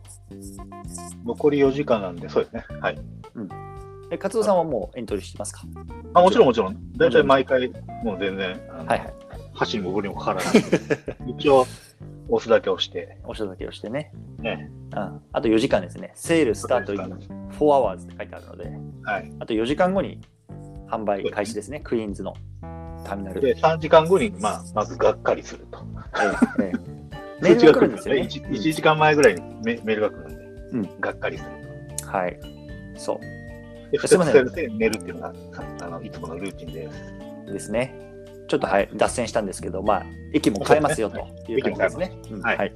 [1.25, 2.65] 残り4時間なんで、そうですね。
[2.81, 2.95] はい。
[2.95, 4.09] う。
[4.09, 5.61] で、勝尾さんはもうエントリーしてますか？
[6.13, 6.77] あもちろんもちろん。
[6.97, 7.69] 大体毎回、
[8.03, 9.13] もう全然、あのはいはい。
[9.53, 10.53] 箸にも棒にもかからない。
[11.37, 11.65] 一応、
[12.29, 14.11] 押すだけ押して、おしだけをしてね。
[14.39, 14.69] ね。
[14.91, 15.21] うん。
[15.31, 16.11] あと4時間ですね。
[16.15, 18.71] Sale starts in 4 hours って書いてあるので、
[19.03, 19.31] はい。
[19.39, 20.21] あと4時間後に
[20.89, 21.79] 販売開始ですね。
[21.81, 22.35] クイーンズの
[23.03, 23.41] ターミナル。
[23.41, 25.79] で、3時間後に、まあ、まずがっかりすると。
[26.59, 26.89] ええええ
[27.41, 28.21] メールが来るんですよね。
[28.21, 31.49] 1, 1時間前ぐらいにメメールが来るんで、うんがっかりする
[32.07, 32.39] はい。
[32.97, 33.15] そう。
[33.17, 33.21] と。
[33.91, 35.33] で、すいません伏せて寝るっていうのが
[35.81, 36.89] あのいつものルーティンで
[37.47, 37.53] す。
[37.53, 37.95] ですね。
[38.47, 41.19] ちょっとはい脱線したんですけど、まあ、駅も変えますよと
[41.51, 42.11] いう感じですね。
[42.31, 42.73] うんはいはい。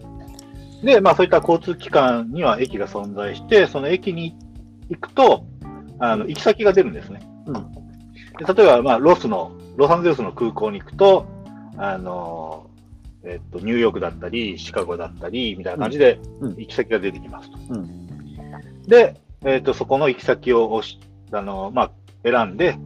[0.83, 4.35] で、まあ、そういった交通機関には駅が存在して、その駅に
[4.89, 5.45] 行くと、
[5.99, 7.21] あの行き先が出るんですね。
[7.47, 7.82] うん
[8.37, 11.25] で例えば、まあ、ロスの、ロサンゼルスの空港に行くと、
[11.77, 12.69] あの、
[13.23, 16.51] えっと、ニューヨークだったり、シカゴだったり、みたいな感じでうん。
[16.51, 16.55] うん。
[16.57, 17.57] 行き先が出てきますと。
[17.69, 18.07] うん。
[18.87, 20.81] で、えっと、そこの行き先を
[21.31, 21.91] あの、まあ、
[22.23, 22.77] 選んで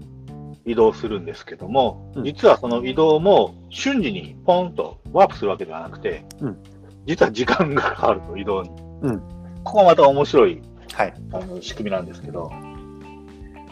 [0.65, 2.23] 移動するんですけども、うん。
[2.23, 6.57] 実はその移動も瞬時にポンとワープするわけではなくて、うん。
[7.05, 8.69] 実は時間がかかると、移動に。
[9.01, 9.19] うん。
[9.63, 10.61] ここがまた面白い
[10.93, 11.13] はい。
[11.31, 12.51] あの仕組みなんですけど、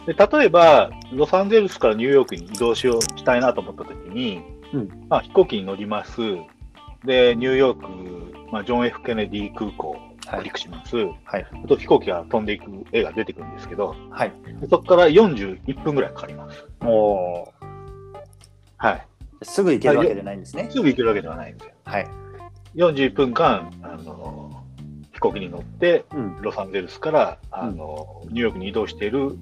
[0.06, 4.40] で例えば、ロサンゼルスからニューヨークに移動しようしたいなと思ったときに、
[4.72, 6.20] うんまあ、飛行機に乗ります。
[7.04, 10.96] で、ニューヨーク、まあ、ジョン・ F・ ケネディ空港、はい離陸します。
[10.96, 11.46] はい。
[11.64, 14.32] あと飛行機が飛んでいく絵が出てくるんですけど、はい。
[14.60, 16.66] でそこから41分ぐらいかかります。
[16.80, 17.52] も
[18.76, 19.06] はい。
[19.40, 20.68] う、すぐ行けるわけじゃないんですね。
[20.70, 21.74] すぐ行けるわけではないんですよ。
[21.84, 22.08] はい。
[22.74, 24.64] 41分間、あの、
[25.12, 26.42] 飛行機に乗って、うん。
[26.42, 29.38] ロサンゼルスから、あの、ニューヨークに移動している、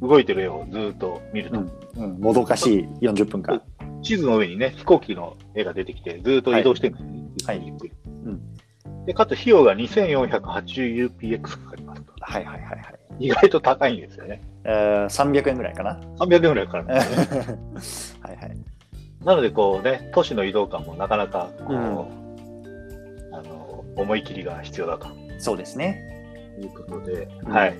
[0.00, 1.60] 動いてる絵をずっと見ると。
[1.96, 2.18] うん。
[2.18, 3.62] もどかしい40分間。
[4.02, 7.58] 地図の上にね、飛行機の絵が出てきて、ずっと移動してるんですね。
[7.58, 7.92] はいゆっくり
[8.24, 8.40] うん
[9.06, 12.12] で、かつ費用が 2480UPX かかりますと。
[12.20, 12.98] はいはいはいはい。
[13.20, 14.42] 意外と高いんですよね。
[14.64, 16.00] えー、300円ぐらいかな。
[16.18, 18.20] 300円ぐらいかかるん はいですね。
[18.24, 18.36] はい。
[19.24, 26.02] なので、こうね、都市の移動感もなかなか、こう、あの、思い切りが必要だとそうですね。
[26.60, 27.74] いうことで、うんはい。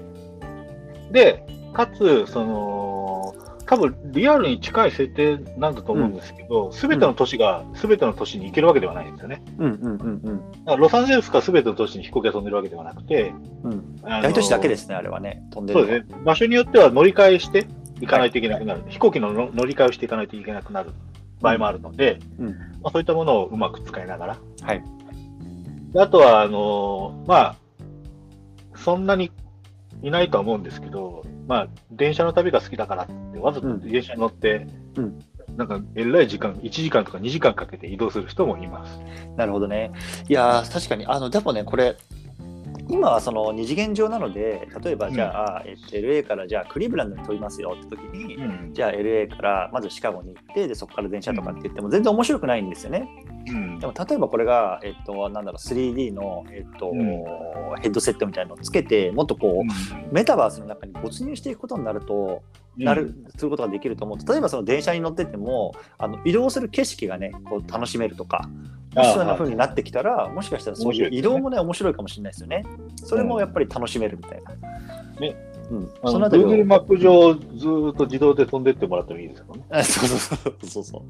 [1.13, 1.45] で、
[1.77, 3.35] かつ、その、
[3.67, 9.43] 多分リアルに近い設定なんだと思うんですけど、すべ、ての都市がすべての都市に行けるわけではないんですよね。
[9.59, 13.35] うんうんうんだからロサンゼルスからすべての都市に飛行機が飛んでるわけではなくて、
[13.65, 13.97] うん。
[14.03, 15.43] 大都市だけですね、あれはね。
[15.51, 16.23] 飛んでるのそうですね。
[16.25, 17.67] 場所によっては乗り換えして
[18.01, 18.83] いかないといけなくなる。
[18.89, 20.93] 飛行機のの乗り換えをしていかないといけなくなる
[21.41, 22.47] 場合もあるので、うん。
[22.47, 24.39] まあ、そういったものをうまく使いながら。
[24.63, 24.83] はい。
[25.93, 27.57] であとは、あのまあ、
[28.77, 29.33] そんなに
[30.03, 35.19] いないとは思うんですけど、まあ、電車の旅が好きだからって、わざと電車に乗って、うん
[35.57, 39.01] なんか、えらい時間、1時間とか2時間かけて移動する人もいます。
[39.37, 39.91] なるほどね。
[40.29, 41.97] いやー、確かに、あの、でもね、これ、
[42.89, 48.71] 今はその二次元上なので、例えばじゃあ、えっと LA からじゃあクリーブランドに飛びますよって時に、うん。
[48.73, 53.09] じゃあ LA からまずシカゴに行って、でそこから電車とかって言っても全然面白くないんですよね。
[53.49, 53.79] うん。
[53.81, 57.25] でも例えばこれが、えっと、なんだろう、3D の、えっとうん。
[57.81, 62.43] ヘッドセットみたいなのをつけて、もっとこう、メタバースの中に没入していくことになると、
[62.77, 68.49] なる、することができると思うと例えばその電車に乗っててもあの移動する景色がねこう楽しめるとか
[68.95, 72.65] そういうふうになってきたらもしかしたらそういう移動もね面白いかもしれないですよね。
[72.97, 74.55] それもやっぱり楽しめるみたいな。
[75.21, 75.37] ね
[75.71, 79.65] うん、そのあたりを Google マップ上、ずーっと自動で飛んでってもらってもいいですかね。
[79.71, 81.03] あ そうそうそうそうそう。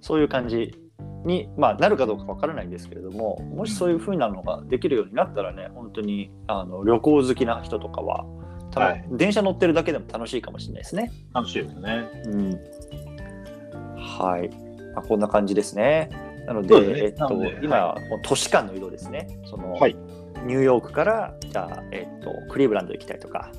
[0.00, 0.78] そういう感じ
[1.24, 8.24] に、まあ、なるかどうかわからないんですけれども、もしそういうふうなのができるようになったらね、本当にあの旅行好きな人とかは、
[8.76, 11.12] 多分はい電車乗ってるだけでも楽しいかもしれないですね。
[11.34, 12.04] 楽しいですね。
[12.26, 12.60] うん。
[13.96, 14.50] はい。
[14.94, 16.10] まあ、こんな感じですね。
[16.46, 19.28] なので、ねえっと今、この都市間の移動ですね。
[19.46, 19.96] その、はい
[20.44, 23.50] ニューヨークから、じゃあ、えっと、クリーブランド行きたいとか、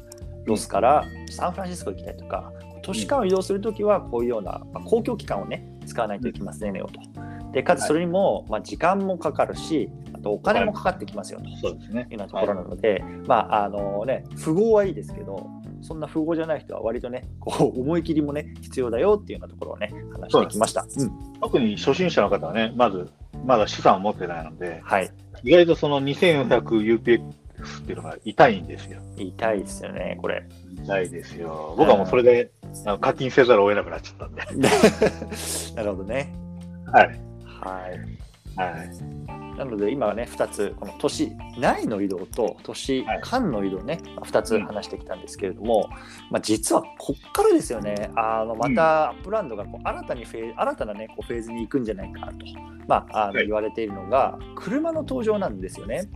[0.46, 7.52] ロスからサンフランシスコ行きたいとか、都市間を移動するときは、こういうような、まあ、公共機関をね、使わないといけませんよと。
[7.52, 11.70] で、かつそれにも、まあ、時間もかかるし、あとお金もかかってきますよと。
[11.70, 15.50] そうですねいうようなところなので、まああのね、富豪はいいですけど、
[15.82, 20.82] そんな富豪じゃない人は割とね、こう思い切りもね、必要だよっていうようなところをね、話してきました。
[20.82, 23.10] うん、特に初心者の方はね、まず、
[23.46, 25.10] まだ資産を持ってないので、はい、
[25.44, 29.02] 意外とその 2400UPX っていうのが痛いんですよ。
[29.18, 30.44] 痛いですよね、これ。
[30.84, 31.76] 痛いですよ。
[31.78, 32.52] 僕はもうそれで、
[32.86, 34.68] あの課金せざるを得なくなっちゃったんで。
[35.76, 36.34] なるほどね。
[36.92, 37.20] はい。
[37.44, 38.27] はい。
[38.58, 39.18] はい。
[39.58, 45.90] なので今はね、2つ、この都市内の移動と都市間の移動ね、2つ話してきたんですけれども、
[46.30, 52.34] まあ、実はこっからですよね、あのまたアップランドがこう新たにフェー新たな、ね、こうフェーズに行くんじゃないかと、
[52.88, 53.48] まあ、あのはい。
[53.48, 56.08] 言われているのが、車の登場なんですよね。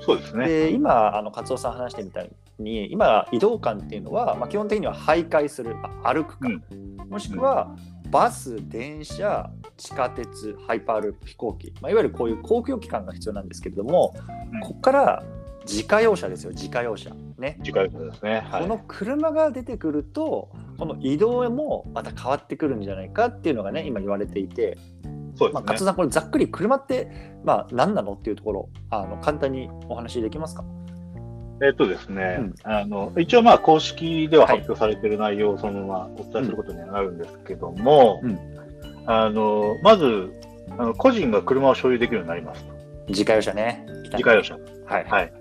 [0.00, 0.46] そうですね。
[0.46, 6.48] で今、あの勝夫さん話したみたいに、今、移動間っていうのは、まあ、基本的には徘徊する、まあ歩くか、
[7.10, 7.74] もしくは
[8.10, 14.14] バス、電車、地下鉄、ハイパーループ、飛行機、まあ、いわゆるこういう公共機関が必要なんですけれども、
[14.52, 15.22] うんここから
[15.66, 17.10] 自家用車ですよ、自家用車。
[17.38, 17.58] ね。
[17.62, 18.40] 次回ですね。
[18.40, 18.62] はい。
[18.62, 25.62] この車が出てくると、この移動もまた変わってくるんじゃないかっていうのがね、今言われていて、まあ、そうですね。
[25.66, 27.10] 勝さん、これざっくり車って、
[27.44, 30.64] まあ、何なのっていうところ、あの簡単にお話しできますか？
[31.60, 38.38] えっとですね、うんあの一応まあ公式では発表されている内容をそのままお伝えすることにはなるんですけども、うん
[39.06, 40.30] あのまず
[40.70, 42.74] あの個人が車を所有できるようになりますと。
[43.08, 43.86] 自家用車ね。
[44.12, 44.58] 自家用車。
[44.84, 45.04] はい。
[45.04, 45.32] はい。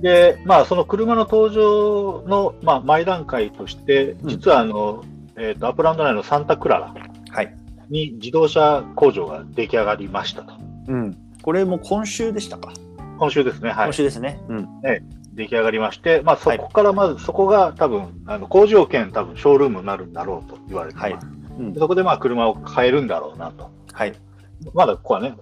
[0.00, 5.04] で、まあその車の登場の、まあ、前段階として、うん実はあの、
[5.36, 6.94] えっ、と、アップランド内のサンタクララ
[7.30, 7.54] はい。
[7.90, 10.54] に自動車工場が出来上がりましたと。
[10.88, 11.16] うん。
[11.42, 12.72] これも今週でしたか？
[13.18, 13.68] 今週ですね。
[13.70, 13.92] はい今。
[13.92, 14.40] 週ですね。
[14.48, 14.68] うん。
[15.34, 21.04] 出来上がりまして、まあ、そこからまず、そこが多分、あの工場兼多分ショールームになるんだろうと言われてます。
[21.04, 21.18] はい
[21.58, 23.70] うんでそこでまあ車を買えるんだろうなと。
[23.92, 24.14] はい。
[24.72, 25.34] まだここはね、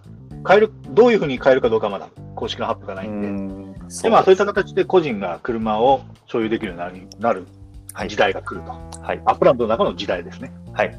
[0.44, 3.28] 買える、どういうふうに買えるかどうかはまだ公式の発表がないんで。
[3.28, 7.46] んで、まあそういった形で個人が車を所有できるようになる
[7.94, 8.72] はい時代が来ると。
[9.00, 9.22] はい。
[9.24, 10.52] アップランドの中の時代ですね。
[10.72, 10.98] はい。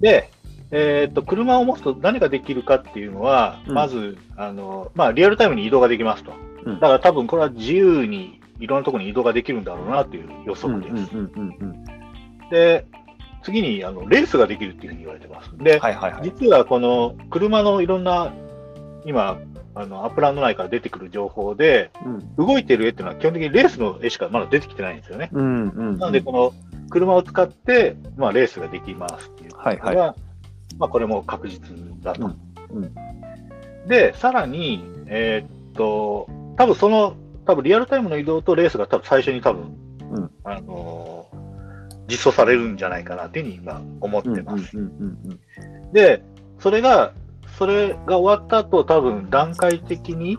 [0.00, 0.30] で、
[0.70, 6.32] えーっと、車を持つと何ができるかっていうのは、うんまず、あの、まあリアルタイムに移動ができますと。
[6.64, 11.10] うんだから多分これは自由にいろんなところに移動ができるんだろうなという予測です。
[12.50, 12.86] で、
[13.42, 15.50] 次にあのレースができるっていうふうに言われてます。
[15.58, 16.22] で、はいはいはい。
[16.38, 18.32] 実はこの車のいろんな、
[19.04, 19.38] 今、
[19.74, 25.30] あのアップランド内から出てくる情報で、うん動いてる絵っていうのは基本的にレースの絵しかまだ出てきてないんですよね。
[25.32, 25.98] うんうん。
[25.98, 26.52] なので、この
[26.90, 30.14] 車を使って、まあ、レースができますっていうのが、はいは
[30.78, 31.60] まあ、これも確実
[32.02, 32.30] だと。
[32.70, 32.94] うんうん
[33.86, 39.74] で、さらに、えーっと、多分その、多分リアルタイムの移動とレースが多分最初に多分、
[40.10, 41.42] うんあのー
[42.08, 44.76] 実装されるんじゃないかなっていうふうに今思ってうんます。
[45.94, 46.22] で、
[46.58, 47.12] それが、
[47.56, 50.36] それが終わった後、多分段階的に、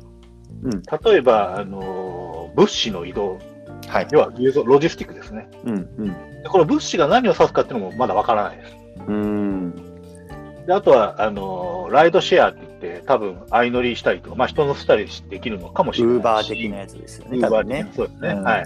[0.62, 3.40] うん例えば、あのー物資の移動、
[3.88, 4.08] はい。
[4.12, 4.32] 要は
[4.66, 5.50] ロジスティックですね。
[5.66, 6.08] うんうん
[6.44, 8.78] でこの物資が何を指すかっていうのもまだわからないです。
[9.08, 9.76] うん
[10.68, 12.73] であとは、あのーライドシェアって言って、
[13.06, 16.18] 多分相乗りしたりとか、まあ、人乗せたりできるのかもしれないし。
[16.18, 17.38] ウーバー的なやつですよね。
[17.38, 17.92] ウーバーね。
[17.96, 18.30] そうですね。
[18.30, 18.66] うんはい。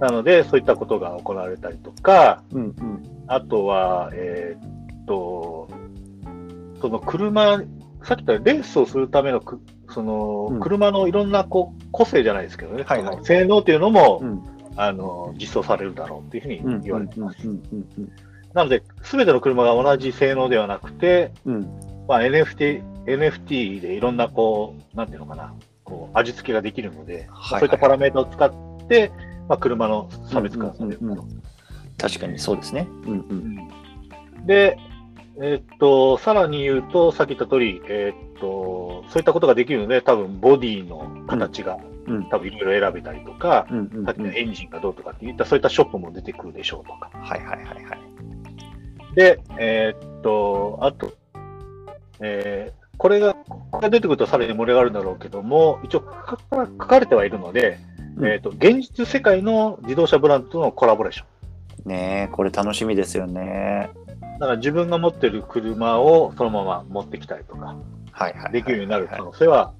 [0.00, 2.74] なので、そういったことが行われたりとか、うんうん
[3.26, 5.66] あとは、えーっと、
[6.82, 7.62] その車、
[8.02, 14.42] さっき言ったレースをするためのく、そのうん車のいろんなこう個性じゃないですけどね、はいはいその性能っていうのも、うん
[14.76, 17.38] あの実装されるだろうっていうふうにうん言われてます。
[18.52, 28.52] なので、すべての車が同じ性能ではなくて、うんまあ、NFT, NFT でいろんなこう、なんていうのかな、こう味付けができるので、はいそういったパラメータを使っ
[28.88, 29.10] て、
[29.48, 31.42] まあ、車の差別化されるうんうんうんうん。
[31.98, 32.88] 確かにそうですね。
[33.06, 34.46] うんうん。
[34.46, 34.78] で、
[35.40, 42.28] えーっと、さらに言うと、さっき言った通り、えーっと、そういったことができるので、多分ボディの形が、うん。
[42.28, 44.04] 多分いろいろ選べたりとか、うんうんうん。
[44.04, 47.10] さっきのエンジンがどうとかっていった、そういったショップも出てくるでしょうとか。
[47.12, 49.14] はいはいはいはい。
[49.14, 51.12] で、えーっと、あと、
[52.20, 56.04] えーこれが、これが出てくるとさらに盛り上がるんだろうけども、一応
[56.50, 57.78] 書かれてはいるので、
[58.16, 61.24] うんえーっと、現実世界の自動車ブランドとのコラボレーショ
[61.86, 61.88] ン。
[61.88, 63.90] ねえ、これ楽しみですよね。
[64.38, 67.76] だから自分が持ってる車をそのまま持ってきたりとか、
[68.12, 68.52] はいはいはい。
[68.52, 69.72] できるようになる可能性は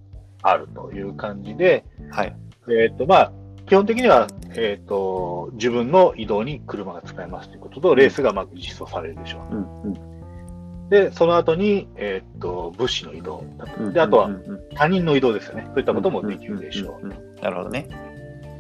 [0.43, 2.37] あるという感じで、はい。
[2.69, 3.33] えっ、と、まあ、
[3.67, 10.14] 基本的には、えっ、と、自分の移動に車が使えますということと、レースがまず実装されるでしょうんうんう。
[10.91, 13.45] で、その後に、えっ、と、物資の移動。
[13.79, 13.93] うん。
[13.93, 14.31] で、あとは
[14.75, 15.65] 他人の移動ですよね。
[15.69, 17.09] そういったこともできるでしょう
[17.43, 17.89] なるほどね。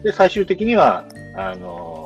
[0.00, 0.04] う。
[0.04, 1.04] で、最終的には、
[1.36, 2.04] あのー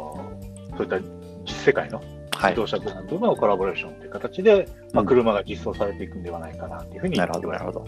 [0.78, 1.00] そういった
[1.44, 2.00] 実世界の
[2.30, 2.66] はい自動。
[2.68, 7.86] 車ブランドのコラボレーションという形で、まあ、うん車が実装されていくんではないかなというふうになるほど、なるほど。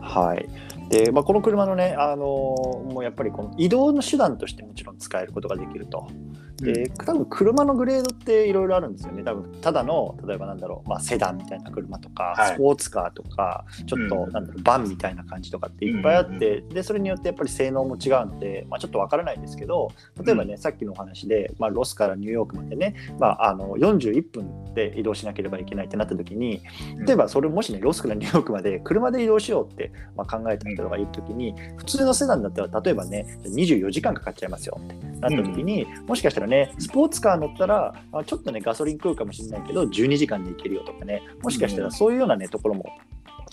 [0.00, 0.48] はい。
[0.88, 6.08] で、まあ、この車のね、あのもうやっぱりこの移動の手段としてもちろん使えることができると。
[6.56, 9.22] で、多分車のグレードっていろいろあるんですよね。
[9.22, 12.54] 多分ただの、例えばなんだろう、まあ、セダンみたいな車とか、はい。
[12.54, 14.30] スポーツカーとか、ちょっとうん。
[14.30, 19.90] なんだろう、バンみたいな感じとかっていっぱいあって、で、それによってやっぱり性能も違うんで、まあ、ちょっとわからないんですけど、
[20.24, 26.60] 例えばね、さっきのお話で、まあ、ロスからニューヨークまでね、まあ、あの41分で移動しなければいけないってなった時に、
[27.06, 35.08] 例えばそれもしねロスからニューヨークまで車で移動しようって、まあ、考えた人がいるときに普通のセダンだったら例えばね24時間かかっちゃいますよって。
[35.18, 37.92] なったときに、もしかしたらねスポーツカー乗ったら
[38.24, 41.22] ちょっとねガソリン食うかもしれないけど12時間で行けるよとかね。
[41.42, 42.84] もしかしたらそういうようなねところも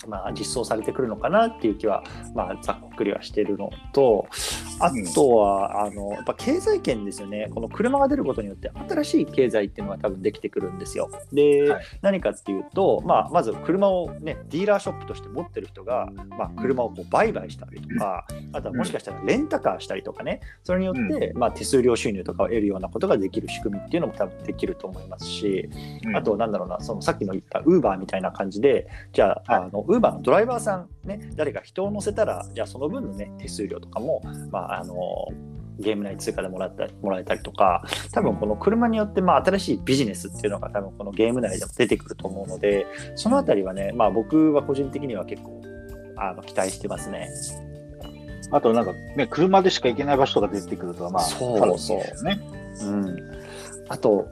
[0.06, 2.02] まあ、実装されてくるのかなっていう気は、
[2.34, 4.26] まあ、ざっくりはしてるのと
[4.78, 7.48] あとは、あのやっぱ経済圏ですよね。
[7.54, 11.10] この車が出ることによって新しい経済っていうのが多分できてくるんですよ。
[11.32, 11.84] で、はい。
[12.02, 20.40] 何かっていうと、まあ、まず車を、ね、ディーラーショップとして持ってる人が、まあ、車をこう売買したりとか、あとはもしかしたらレンタカーしたりとかね。
[20.62, 25.70] それによって、まあ、手数料収入とかを得るようなことができる仕組みっていうのも多分できると思いますし、
[26.04, 26.16] うん。
[26.16, 29.62] あと、なんだろうな、そのさっきの言ったウーバーみたいな感じで、じゃあ、はい。
[29.64, 34.94] あのウーバーのドライバーさん、ね、誰か人を乗せたら、じゃあその分の、ね、手数料とかも、まあ、あの
[35.78, 45.62] ゲーム内通貨でもらったもらえたりとか、多分この車によって、まあ、新しいビジネスっていうのが多分このゲーム内でも出てくると思うので、そのあたりはね、まあ、僕は個人的には結構
[46.16, 47.28] あの期待してますね。
[48.52, 52.40] あとなんかね、車でしか行けない場所が出てくるとは、まあ、そう楽しいですよね。
[52.82, 53.16] うん、
[53.88, 54.28] あと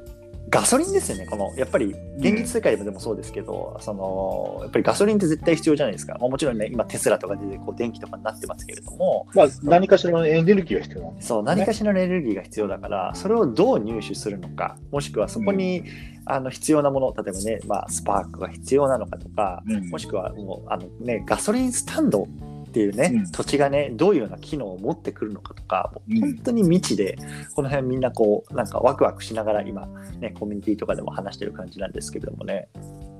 [0.48, 11.28] ガソリンですよね、このやっぱり現実世界でもそうですけど、そのやっぱりガソリンって絶対必要じゃないですか、まあもちろんね、今、テスラとかでこう電気とかになってますけれども、まあ、何かしらのエネルギーが必要なんです。
[11.28, 15.84] そう何かしらのエネルギーが必要だから、それをどう入手するのか、もしくはそこに、
[16.26, 19.90] あの必要なもの、例えばね、まあ、スパークが必要なのかとか、うん。
[19.90, 22.26] もしくはもうあの、ね、ガソリンスタンド
[22.74, 27.16] っていうね、うん土地がね、どういうような機能を持ってくるのかとか、本当に未知で、
[27.54, 29.86] この辺みんなこう、なんかワクワクしながら今、
[30.18, 32.68] ね、コミュニティとかでも話してる感じなんですけれどもね、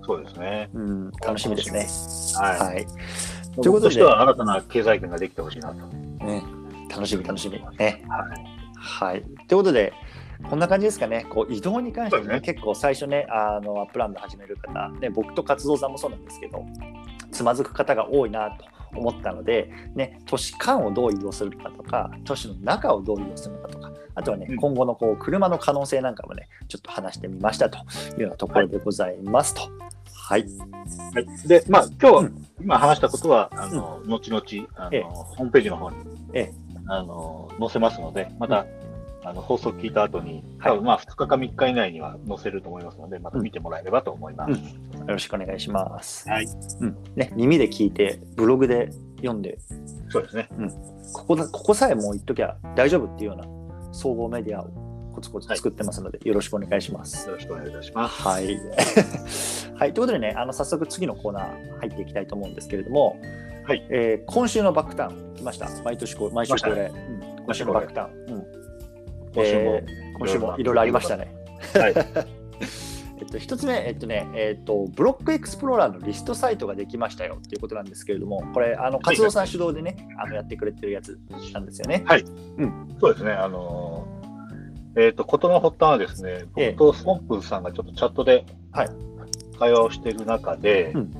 [0.04, 0.68] そうですね。
[0.74, 1.86] うん、楽しみですね。
[2.44, 2.74] はい。
[2.74, 2.86] はい。
[2.86, 2.92] という
[3.54, 5.86] 僕ことでとしては新たな経済圏ができてほしいなと。
[6.24, 6.42] ね、
[6.90, 7.60] 楽しみ、楽しみ。
[7.78, 8.04] ね。
[8.08, 9.14] はい。
[9.14, 9.22] はい。
[9.46, 9.92] ということで、
[10.50, 16.66] こんな感じですかね、こう移動に関して、ねね結構最初ね、あのアップランド始める方、ね、僕と活動さんもそうなんですけど、
[17.30, 24.56] つまずく方が多いなと思ったので、ね、都市間をどう移動するのかとか、都市の中をどう移動するのかとか、あとはね、うん。
[24.56, 27.80] 今後のこう車の可能性なんかもね、ちょっと話してみましたとい
[28.18, 29.62] うようなところでございますと。
[30.26, 30.46] はい。
[31.12, 32.46] はい、で、まあ、今日、うん。
[32.60, 35.02] 今話したことは、あの、後々、あの、ええ。
[35.02, 35.96] ホームページの方に、
[36.32, 36.54] ええ。
[36.86, 38.64] あの、載せますので、また、
[39.24, 44.52] あの、放送聞いた後に、はい多分まあ、2日か3日以内には載せると思いますので、また見てもらえればと思います。
[44.52, 46.28] うんよろしくお願いします。
[46.30, 46.46] はい。
[46.80, 46.96] うん。
[47.14, 49.58] ね、耳で聞いて、ブログで読んで、
[50.08, 50.48] そうですね。
[51.12, 57.28] ここだここさえもう言っときゃ大丈夫っていうような総合メディアをコツコツ作ってますので、よろしくお願いします。
[57.28, 58.22] よろしくお願いいたします。
[58.22, 58.58] はい。
[59.76, 63.16] はい、ということでね、あの早速次のコーナー入っていきたいと思うんですけれども、
[63.64, 65.68] はいえー今週のバックタウン来ました。
[65.84, 68.34] 毎年こう毎週恒例、来うん今週のバックタウン。
[68.34, 68.43] うん
[69.34, 71.34] 今週もえー今週もいろいろありましたね。
[71.74, 71.94] はい。
[73.18, 81.18] えっと、一つ目、えっとね、えっと、ブロックエクスプローラーのリストサイトができましたよっていうことなんですけれども、これ、あの、活動さん主導でね、あの、やってくれてるやつ
[81.52, 82.04] なんですよね。
[83.00, 83.32] そうですね。
[83.32, 84.14] あのー
[84.96, 88.88] えっ、と、ことの発端はですね、ええ僕とソンプーさんがちょっとチャットではい
[89.58, 91.10] 会話をしている中で、うん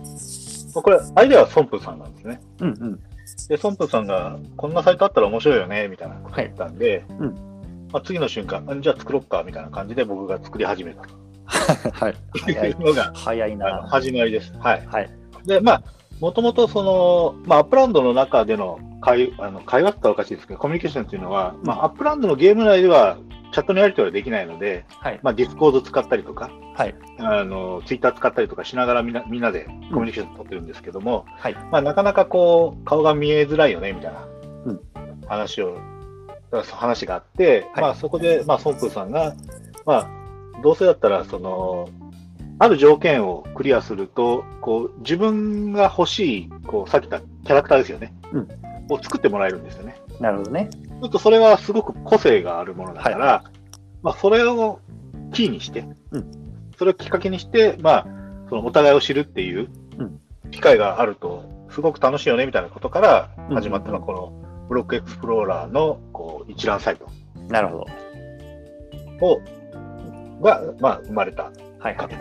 [0.75, 2.41] まあこれ、アイデアはソンプーさんなんですね。
[2.61, 3.01] うんうん。
[3.49, 7.54] で、ソンプーさんが、こんなサイトあったら面白いよね、みたいなこと言ったんで、うん
[7.95, 11.15] まあ、次の瞬間、あじゃあ作ろっか、みたいな感じで僕が作り始めたと。
[11.95, 12.15] はい。
[12.41, 12.75] 早い。
[12.81, 13.87] のが早いな。
[13.89, 14.53] 始まりです。
[14.59, 14.85] はい。
[14.85, 15.11] はい。
[15.47, 15.83] で、まあ、
[16.19, 23.17] もともとその、まあ、アップランドの中での会あの会話っておかしいですけど、コミュニケーションっていうのは、まあ、アップランドのゲーム内では
[23.53, 25.21] チャットのやり取りはできないので、はい。
[25.23, 26.95] まあ、ディスコード使ったりとか、はい。
[27.21, 31.55] あのツイッター使ったりとかしながらみんなみんなでコミュニケーション取ってるんですけども、はい。
[31.71, 34.27] まあ、なかなかこう顔が見えづらいよねみたいな
[34.65, 34.81] うん
[35.29, 35.79] 話を、
[36.63, 37.83] 話があって、はい。
[37.83, 39.35] まあ、そこで、まあ、ソンプーさんが、
[39.85, 40.09] まあ、
[40.63, 41.89] どうせだったらその、
[42.59, 48.49] ある条件をクリアすると、こう自分が欲しいこうさっき言ったキャラクターですよね、うん。
[48.89, 49.97] を作ってもらえるんですよね。
[50.21, 50.71] なるほどね。
[50.73, 53.45] ちょっとそれはすごく個性があるものだから、
[54.03, 54.79] まあ、それを
[55.33, 56.31] キーにして、うん。
[56.79, 58.07] それをきっかけにして、まあ、
[58.49, 60.21] そのお互いを知るっていううん。
[60.51, 67.09] 機会があると、すごく楽しいよねみたいなことからうん始まったのが、このブロックエクスプローラーのこう一覧サイト
[67.49, 67.85] なるほ
[69.21, 69.27] ど。
[69.27, 69.41] を
[70.41, 71.97] が、まあ、生まれたはい。
[71.97, 72.15] かと。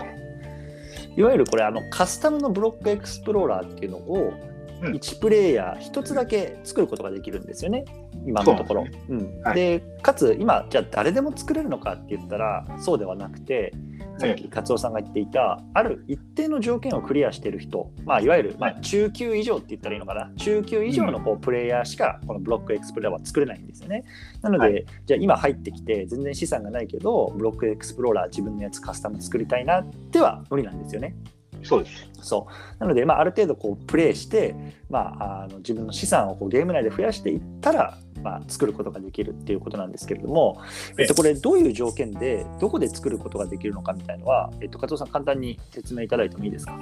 [1.16, 4.34] いわゆるこれあのカスタムのブロックエクスプローラーっていうのを
[4.82, 7.86] うん1プレイヤー1つだけ作ることができるんですよね、
[8.26, 8.86] 今のところ。
[8.86, 13.72] そううんはいでかつ今じゃあ誰でも作れるのかって言ったらそうではなくて
[14.18, 24.03] さっき勝夫さんが言っていたある一定の条件をクリアしている人、まあ、いわゆるまあは中級以上って言ったらいいのかな中級以上のこうプレイヤーしかこのブロックエクスプローラーは作れないんですよね。
[24.41, 31.16] なので、はじゃあ今入ってきて全然資産がないけどブロックエクスプローラー自分のやつカスタム作りたいなっては無理なんですよね。
[31.64, 32.09] そうです。
[32.22, 32.80] そう。
[32.80, 34.55] なので、まあ、ある程度こうプレイして、
[34.89, 40.61] まあ、あの自分の資産をこうゲーム内で増やしていったら、まあ、作ることができるっていうことなんですけれども、
[40.97, 46.80] えっと、これどういう条件でどこで作ることができるのかみたいのは、えっと、加藤さん簡単に説明いただいてもいいですか？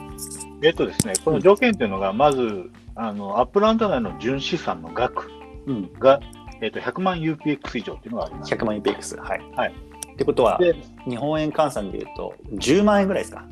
[0.62, 5.30] えっとですね、この条件というのが、まず、あのアップランド内の純資産の額
[5.66, 5.94] うん。
[5.94, 6.20] が、
[6.62, 8.54] えっと100万 UPX 以上っていうのがあります。
[8.54, 9.74] 100万 UPX はい、はい。
[10.14, 10.76] ってことはで
[11.10, 13.48] 日本円換算でいうと10万円ぐらいですか？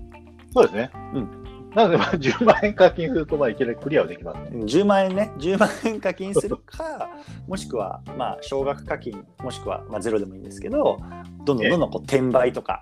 [0.53, 0.91] そうですね。
[1.13, 1.49] うん。
[1.75, 4.63] なので、まあ、 10万円課金すると、まあ、いきなりクリアはできますね。
[4.63, 5.31] 10万円ね。
[5.37, 7.09] 10万円課金するか
[7.47, 10.99] もしくはまあ少額課金もしくはまあゼロでもいいんですけど
[11.45, 12.81] どんどんどんどんこう転売とか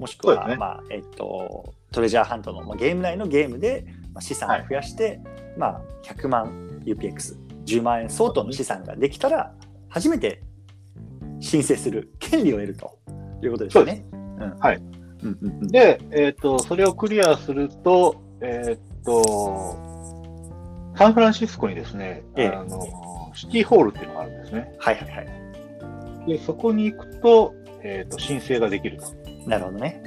[0.00, 0.56] もしくは、ね。
[0.56, 5.20] まあえっとトレジャーハントの、まあ、ゲーム内のゲームで、まあ、資産を増やして、
[5.56, 9.54] まあ、100万 UPX10 万円相当の資産ができたら
[9.88, 10.42] 初めて
[11.40, 12.98] 申請する権利を得ると
[13.42, 14.04] いうことですよね。
[14.12, 14.58] うん。
[14.58, 19.76] はいうんうんうんで、えっとそれをクリアすると、えっと
[20.96, 22.84] サンフランシスコにですね、ええあの
[23.34, 24.74] シティホールっていうのがあるんですね。
[24.78, 26.26] はいはいはい。
[26.26, 29.04] でそこに行くと,、えっと申請ができると。
[29.48, 30.02] なるほどね。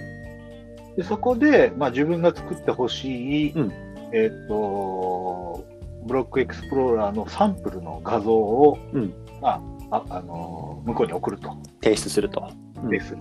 [0.97, 3.71] でそこで、まあ、自分が作ってほしい、うん
[4.13, 5.65] えっと
[6.05, 11.55] ブロックエクスプローラーのサンプルの画像を、うんまあああの向こうに送ると。
[11.83, 12.49] 提出すると。
[12.83, 13.09] うんです。
[13.09, 13.15] ず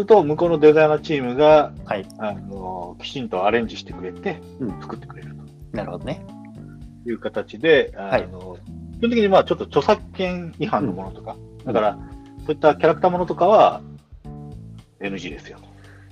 [0.00, 2.06] っと向こうのデザイナーチームがはい。
[2.18, 5.36] あのきちんとアレンジしてくれて、うん作ってくれる
[5.72, 6.24] なるほどね。
[7.04, 8.56] という形で、あはいの
[8.98, 11.98] 基本的にまあちょっと著作権違反のものとか、だから、
[12.46, 13.80] そういったキャラクターものとかは
[15.00, 15.58] NG ですよ。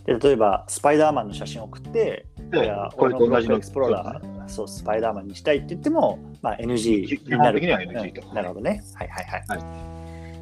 [0.06, 7.60] で例えばスパイダーマンの写真を送って、いでや、これと同じのクスプローラー、そう、スパイダーマンにしたいって言っても、まあ、NG になる。
[7.60, 8.82] 基本的には NG とうんなるほどね。
[8.94, 9.44] はいはいはい。
[9.46, 9.99] は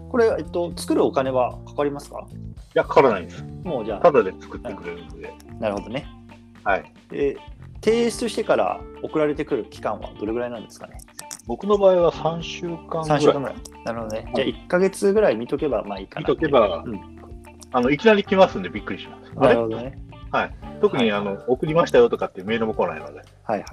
[0.09, 2.27] これ、えっと、作るお金はかかりますか？
[2.31, 2.35] い
[2.75, 3.45] や、かからないんです。
[3.65, 6.07] もうじゃただで作ってくれるので、あ、なるほどね。
[6.65, 6.93] はい。
[7.11, 7.37] で、
[7.83, 10.99] 提出してから送られてくる期間はどれぐらいなんですかね？
[11.47, 13.19] 僕の場合は3週間ぐらい。
[13.19, 13.57] ?3 週間ぐらい。
[13.85, 14.33] なるほどね。
[14.35, 16.35] じゃあ、1ヶ月ぐらい見とけばまあいいか見な。
[16.35, 17.19] とけば、うん
[17.71, 19.35] あのいきなり来ますんでびっくりします。
[19.35, 19.99] なるほどね。
[20.81, 23.19] 特にあの送りましたよとかっていうメールも来ないので。
[23.19, 23.67] はいはいはいは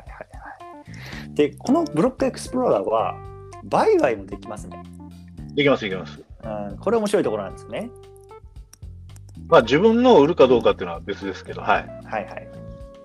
[1.31, 1.33] い。
[1.33, 3.15] で、このブロックエクスプローラーは、
[3.63, 4.83] 売買もできますね。
[5.53, 6.21] できます、できます。
[6.45, 7.89] うん、これ面白いところなんですね。
[9.47, 11.87] まあ自分のを売るかどうかっていうのは別ですけど、はい。
[12.05, 12.47] はいはい。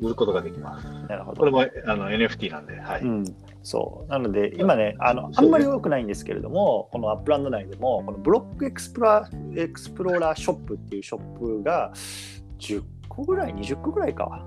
[0.01, 0.87] 売ることができます。
[1.09, 1.39] なるほど。
[1.39, 3.03] これもあの NFT なんで、はい。
[3.03, 3.25] うん、
[3.63, 11.93] そうなので今ねあのあんまり多くないんですけれどもこのアップランド内でもこのブロックエクスプローエクスプローラーショップっていうショップが
[12.59, 14.45] 10個ぐらい20個ぐらいか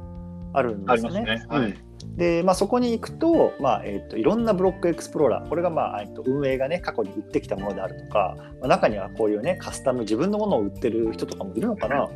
[0.54, 1.20] あるんあですね。
[1.22, 1.48] りますね。
[1.50, 1.74] はい。
[2.16, 12.10] で、まあ、そこに行くと,、まあえー、といろんなブロックエクスプローラーこれが、まあえー、と運営がね過去に売ってきたものであるとか、まあ、中にはこういうねカスタム自分のものを売ってる人とかもいるのかな。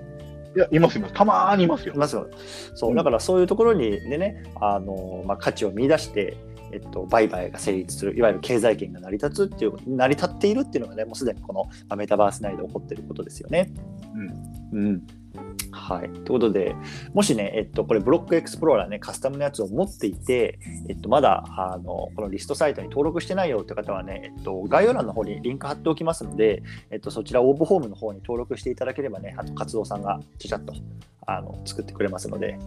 [0.56, 1.14] いや、います、います。
[1.14, 1.98] たまーにいますよい。
[1.98, 2.30] ますよ。
[2.74, 6.38] そうう、んだからそういうところにでね、あのまあ、価値を見出して、
[6.72, 13.72] えっと、売買が成立する、いわゆる経済圏が成り立つっていう、成り立っているっていうのがね、もうすでにこのまあメタバース内で起こっていることですよね。
[14.74, 14.80] うん。
[14.80, 15.08] うん。
[15.72, 16.10] はい。
[16.10, 16.76] ということで、
[17.14, 20.60] もしね、えっと、これ、ブロックエクスプローラーね、カスタムのやつを持っていて、
[20.90, 30.74] えっと、まだ、あの、このリストサイトに登録してないよって方はね、えっと、概要欄の方にリンク貼っておきますので、えっと、そちら応募フォームの方に登録していただければね、あと、活動さんがちゃちゃっと、
[31.26, 32.58] あの、作ってくれますので、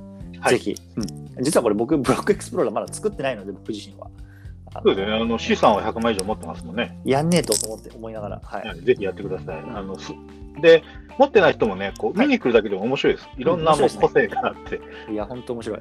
[0.41, 1.45] はいぜひ、うん。
[1.45, 4.11] 実はこれ、僕、ブロックエクスプローラーまだ作ってないので、僕自身は。
[4.73, 5.13] そうですね。
[5.13, 6.99] あの、資産は100万以上持ってますもんね。
[7.05, 8.69] やんねえと思って思いながら、はい。
[8.69, 9.59] はいぜひやってください。
[9.59, 10.13] あのす
[10.61, 10.83] で、
[11.19, 13.29] 持ってない人もね、こう見に来るだけでも面白いです。
[13.37, 14.81] いろんなもう個性があって、
[15.13, 15.81] いや、本当面白い。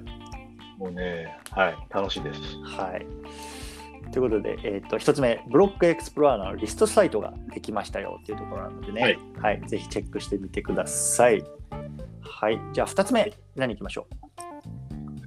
[0.78, 2.40] もうね、はい、楽しいです。
[2.64, 3.06] はい。
[4.12, 11.44] ということで、えっ、と、一つ目、ブロックエクスプローラーのリストサイトができましたよっていうところなのでね、ははいい、ぜひチェックしてみてください。
[12.22, 14.08] はい、じゃあ二つ目、何いきましょ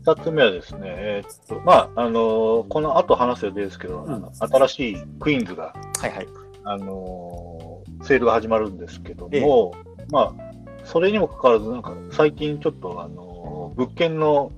[0.05, 6.01] 二つ目はですね、えーっと、まあ、あのーこの後話す予定ですけど、うん新しいクイーンズが、う。
[6.01, 6.29] はいはい。
[6.65, 9.75] あのーセールが始まるんですけども、
[10.11, 10.53] まあ、
[10.85, 14.51] それにもかかわらず、なんか最近ちょっと、あのー物件の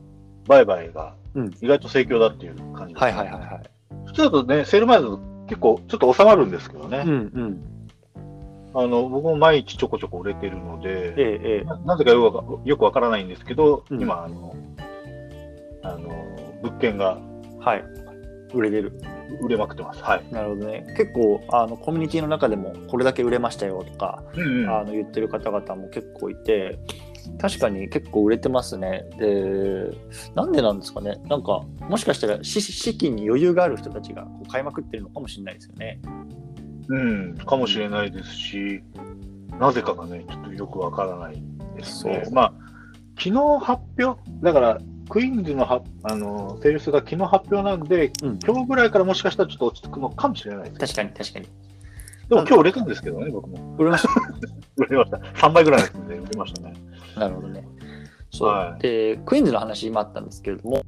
[0.48, 3.62] 売買がうん意外と盛況だっていう感じです、はいはいはいはい。
[4.06, 5.18] 普通だとね、セール前だと
[5.48, 7.74] 結構ちょっと収まるんですけどね、うんうん。
[8.74, 14.56] あの僕も毎日ちょこちょこ売れてるので、ええええななぜかよくわかよくわからないんですけど、うん今あの、
[15.84, 16.08] あの
[16.62, 17.18] 物件が
[17.60, 17.84] はい。
[18.52, 18.92] 売れてる。
[19.40, 20.02] 売れまくってます。
[20.02, 20.24] はい。
[20.30, 20.84] なるほどね。
[20.96, 26.78] 結構、あの、コミュニティの中でも、これだけ売れましたよとか、うんうんあの言ってる方々も結構いて、
[27.40, 29.06] 確かに結構売れてますね。
[29.18, 29.90] で、
[30.34, 31.16] なんでなんですかね。
[31.26, 36.00] なんか、もしかしたら資資金に余裕がある人たちがこう買いまくってるのかもしれないですよね。
[36.88, 38.82] うん、かもしれないですし、
[39.58, 41.42] なぜかがね、ちょっとよくわからない
[41.76, 42.30] ですねそ。
[42.30, 42.52] うまあ、
[43.18, 44.78] 昨日発表、だから、
[45.08, 50.94] クイーンズのはあのセールスが昨日発表なんで、うん今日ぐらいからもしかしたらちょっと落ち着くのかもしれないです。
[50.94, 51.48] 確かに確かに。
[52.28, 53.76] でも今日売れたんですけどね、僕も。
[53.78, 54.08] 売れまし
[54.76, 55.16] 売れました。
[55.18, 56.74] 3倍ぐらいですんで売れましたね。
[57.14, 57.20] た。
[57.20, 57.66] なるほどね。
[58.30, 60.82] そう、はいで、クイーンズの話今あったんですけれども、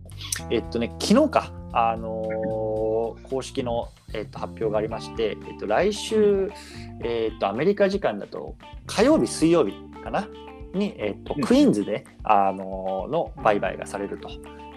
[0.51, 6.51] えっとね、昨日か、あのー公式の、えっと、発表がありまして、えっと、来週、
[7.03, 8.57] えっと、アメリカ時間だと
[8.87, 10.29] 火曜日、水曜日かな？
[10.77, 14.29] に、えっと、うんクイーンズで、あのーの売買がされると。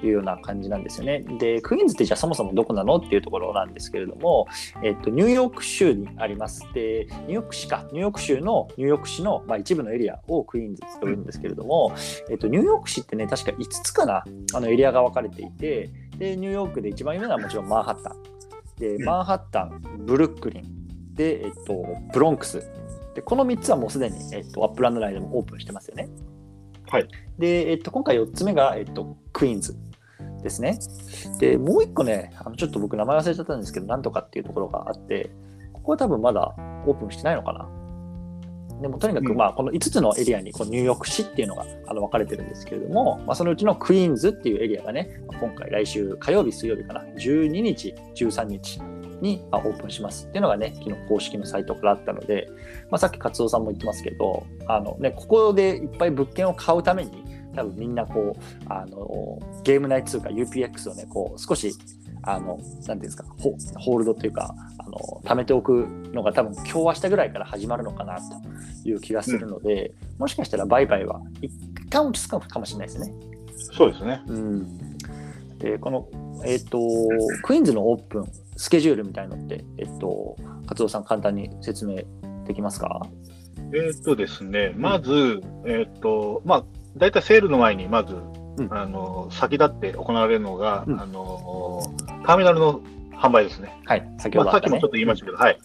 [0.02, 1.20] いうような感じなんですよね。
[1.40, 4.48] で、クイーンズってじゃあそもそもどこなのっていうところなんですけれども、
[4.84, 6.66] えっと、ニューヨーク州にあります。
[6.74, 11.94] で、ニューヨーク市か、ニューヨーク州のニューヨーク市の、まあ、一部のエリアをクイーンズというんですけれども、
[12.30, 14.24] えっと、ニューヨーク市ってね、確か5つかな、
[14.54, 18.24] あのエリアが分かれていて、で、ニューヨークで一番有名なのはもちろんマンハッタン。
[18.78, 21.84] で、うんマンハッタン、ブルックリン、で、えっと、
[22.14, 22.72] ブロンクス。
[23.20, 26.10] で、この3つはもうすでに、えっと、アップランド内でもオープンしてますよね。
[26.90, 27.08] はい。
[27.38, 29.76] で、えっと、今回4つ目が、えっと、クイーンズ
[30.42, 30.80] ですね。
[31.40, 35.30] で、もう1個ね、あのちょっと僕名前忘れちゃったんですけど、なんとかっていうところがあって、
[35.74, 36.56] ここは多分まだ
[36.88, 37.70] オープンしてないのかな。
[38.82, 48.80] でもとにかく、うんまあ、この5つのエリアにこうニューヨーク市っていうのがあの分かれてるんですけれども、まあ、そのうちのクイーンズっていうエリアがね、まあ今回来週火曜日、水曜日かな、12日、13日
[49.22, 52.50] にまあオープンしますっていうのがね、昨日公式のサイトからあったので、
[52.90, 57.24] まあ、さっき勝夫さんも言ってますけど、あのね、ここでいっぱい物件を買うために、
[57.56, 61.74] 多分みんなこう、あのゲーム内通貨 UPX をね、こう少し、
[62.24, 71.52] あの、なんていうんですか、ホホールドというか、あの、貯めておくのが多分今日明日ぐらいから始まるのかなという気がするので、もしかしたら売買は一
[71.90, 73.14] 旦落ち着くかもしれないですね。
[73.72, 74.22] そうですね。
[74.28, 74.98] うん。
[75.58, 76.08] で、この、
[76.46, 76.80] えっ、と、
[77.44, 78.26] クイーンズのオープン、
[78.60, 82.02] スケジュールみたいのって、えっ、と、勝夫さん簡単に説明
[82.46, 83.08] できますか？
[83.74, 86.64] えーっとですね、まず、えーっと、まあ、
[86.98, 91.82] 大体セールの前に、まず、うんあの、先立って行われるのが、うんあの、
[92.26, 92.82] ターミナルの
[93.14, 93.80] 販売ですね。
[93.86, 94.94] はい、先まあ、ほどあったねさっきもちょっと。
[94.96, 95.58] 言いましたけど、はい。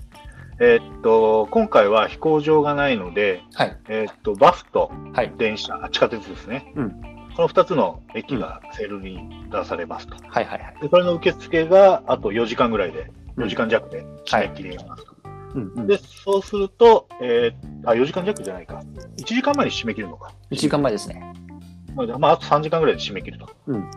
[0.61, 6.73] えーっと、今回は飛行場がないので、はい、えーっと、バスとはい、電車、地下鉄ですね。
[7.35, 10.15] うんこの2つの駅がセールに出されますと。
[10.29, 10.77] はい、はい、はい。
[10.81, 15.15] で、それの受付があと4時間ぐらいで、うん4時間弱で締め切りがますと。
[15.55, 18.83] うんうん、で、そうすると、えー、あ、4時間弱じゃないか。
[19.19, 20.33] 1時間前に締め切るのか。
[20.51, 21.35] 1時間前ですね。
[21.95, 23.49] まあ、まあ、あと3時間ぐらいで締め切ると。
[23.67, 23.91] うん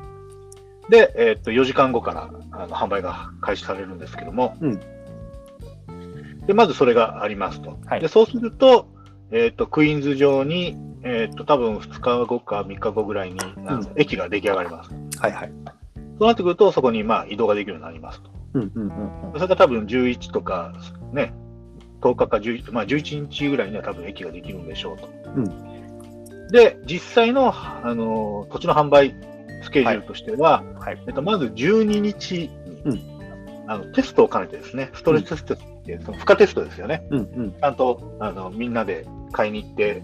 [0.89, 4.79] で、えーっと、4時間後からあの販売が開始されるんですけども、うん
[6.45, 7.77] で、まずそれがありますと。
[7.85, 8.87] はいで、そうすると、
[9.31, 13.39] えーっと、クイーンズ上に、えーっと、多分2日後か3日後ぐらいに、
[13.95, 14.91] 駅が出来上がります。
[15.19, 15.51] はい、はい。
[16.19, 18.29] そうなってくると、そこにまあ移動ができるようになりますと。
[18.53, 19.33] うん、うん、うんうん。
[19.33, 20.73] それが多分11とか、
[21.13, 21.33] ね、
[22.01, 25.07] 10日か11、まあ、11日ぐらいには多分駅ができるんでしょうと。
[25.07, 29.13] うで、実際の、あの土地の販売
[29.63, 31.03] スケジュールとしては、はい。
[31.07, 32.49] えっと、まず12日に、
[32.85, 33.17] うん
[33.69, 35.57] あのテストを兼ねてですね、ストレステスト
[35.87, 37.07] っていう、その負荷テストですよね。
[37.09, 37.51] うん、うん。
[37.51, 40.03] ちゃんとあのみんなで買いに行って、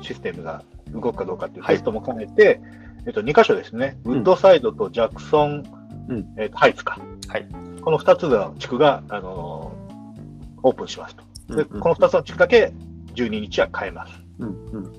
[0.00, 2.60] システムが動くかどうかっていうテストも兼ねて、
[3.06, 5.64] えっと、2箇所ですね、ウッドサイドとジャクソン、
[6.08, 6.34] うん。
[6.38, 6.98] えっとハイツか、
[7.28, 7.46] はい。
[7.82, 9.88] この2つの地区が、あのー
[10.64, 11.22] オープンしますと。
[11.54, 11.80] でうんうん。
[11.80, 12.72] この2つの地区だけ
[13.14, 14.12] 12日は変えます。
[14.38, 14.94] うんうん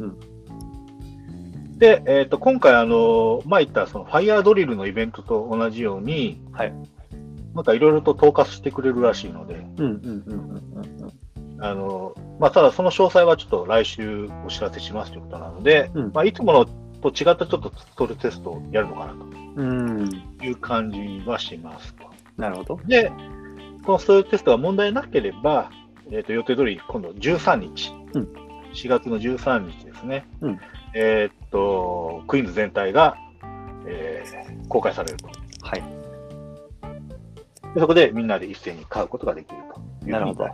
[1.72, 1.78] うん。
[1.80, 6.74] で、えっと今回、あのー前言ったそのファイヤードリルのイベントと同じように、はい
[7.56, 9.66] なんかいろいろと統括してくれるらしいので、
[11.62, 16.12] あのまあ、ただその詳細はちょっと来週お知らせしますということなので、うん。
[16.14, 16.66] まあ、いつもの
[17.02, 22.06] と違ったちょっとストレテストをやるのかなという感じはしますと。
[22.38, 22.80] なるほど。
[22.86, 23.12] で、
[23.86, 25.70] このストレテストが問題なければ、
[26.12, 28.28] えー、と予定通り今度13日、うん。
[28.74, 30.60] 4月の13日ですね、うん。
[30.94, 33.18] えーっと、クイーンズ全体が、
[33.86, 35.28] えー公開されると。
[35.62, 35.99] はい
[37.74, 40.48] でそこでみんなで一斉に買うことができるというなるほど。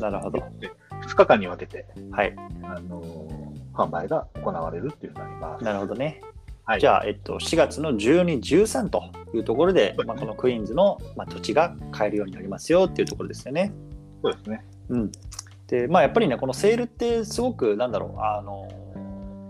[0.00, 0.38] なるほど。
[0.60, 0.70] で
[1.02, 2.34] 2日間に分けて、はい。
[2.62, 3.02] あの
[3.74, 5.64] 販売が行われるっていうのになります。
[5.64, 6.20] なるほどね。
[6.64, 9.02] はい、じゃあ、えっと、4月の12、13と
[9.34, 13.72] いうところで、まあ、このクイーンズの、まあ、土地が買えるようになりますよっていうところですよね。
[14.22, 14.64] そうですね。
[14.88, 15.12] うん、
[15.66, 18.68] でまあやっぱりねこのセールってすごくなんだろうあの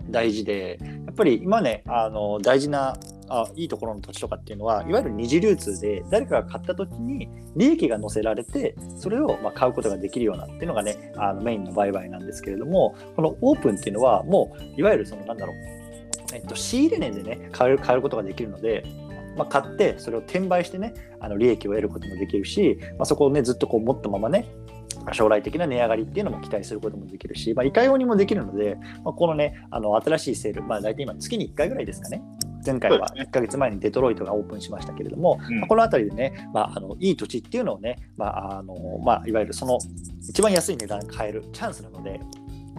[0.09, 2.97] 大事でやっぱり今ねあの大事な
[3.35, 15.55] あいいところの土地とかっていうのはいわゆる二次流通で誰かが買った時に利益が乗せられてそれをまあ買うことができるようなっていうのがねあのメインの売買なんですけれどもこのオープンっていうのはもういわゆるそのなんだろう、
[16.33, 18.85] えっと、仕入れ値でね買える買えることができるので
[19.35, 24.47] まあ、買ってそれを転売してねあの利益を得ることもできるし、まあ、そこをねずっとこう持ったままね
[25.11, 32.21] 将来的な値上がりっていうのも期待することもできるし、まあ、いかようにもできるので、まあ、このねあの新しいセール、まあ、大体今月に1回ぐらいですかね
[32.65, 39.79] 前回はそうですね1ヶ月前にデトロイトがオープンしましたけれども、うんまあこの辺りでね、まあ、あのいい土地っていうのをね、まああのまあ、いわゆるその
[40.29, 42.19] 一番安い値段で買えるチャンスなので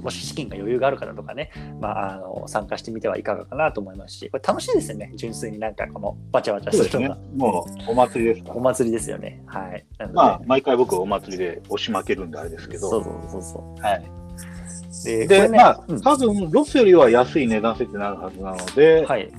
[0.03, 7.19] もし資金が余裕がある方とかね、まあ、あの参加してみてはいかがかなと思いますしこれ楽しいですよね純粋になんかこのバチャバチャするのが。。
[7.35, 8.61] もうお祭りですからお。
[8.61, 9.43] 祭りですよね。
[9.47, 9.87] はい。
[10.13, 12.91] まあ、毎回僕お祭りで押し負けるんであれですけど。
[12.91, 13.83] そうそうそうそう。
[13.83, 14.25] はい。
[15.05, 19.31] で、ねまあうん、多分ロスよりは安い値段設定になるはずなので、はい。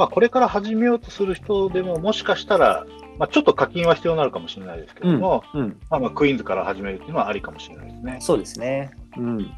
[0.00, 2.86] まあ、これから始めようとする人でも、もしかしたら、
[3.18, 5.78] まあ、ちょっと課金は必要になるかもしれないですけども、うん。
[5.90, 8.16] まあ、まあクイーンズから始めるっていうのはありかもしれないですね。
[8.18, 8.92] そうですね。
[9.18, 9.52] うん。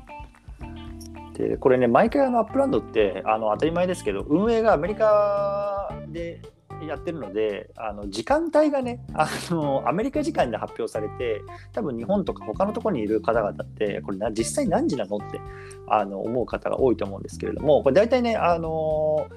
[1.34, 6.40] で、これね、毎回あのアップランドってあの当たり前ですけど、運営がアメリカで
[6.88, 15.40] やってるので、あの時間帯がねあの、アメリカ時間で発表されて、多分日本とか他のところにいる方々って、これな実際何時なのって
[15.88, 19.28] あの思う方が多いと思うんですけれども、これ大体ね、あの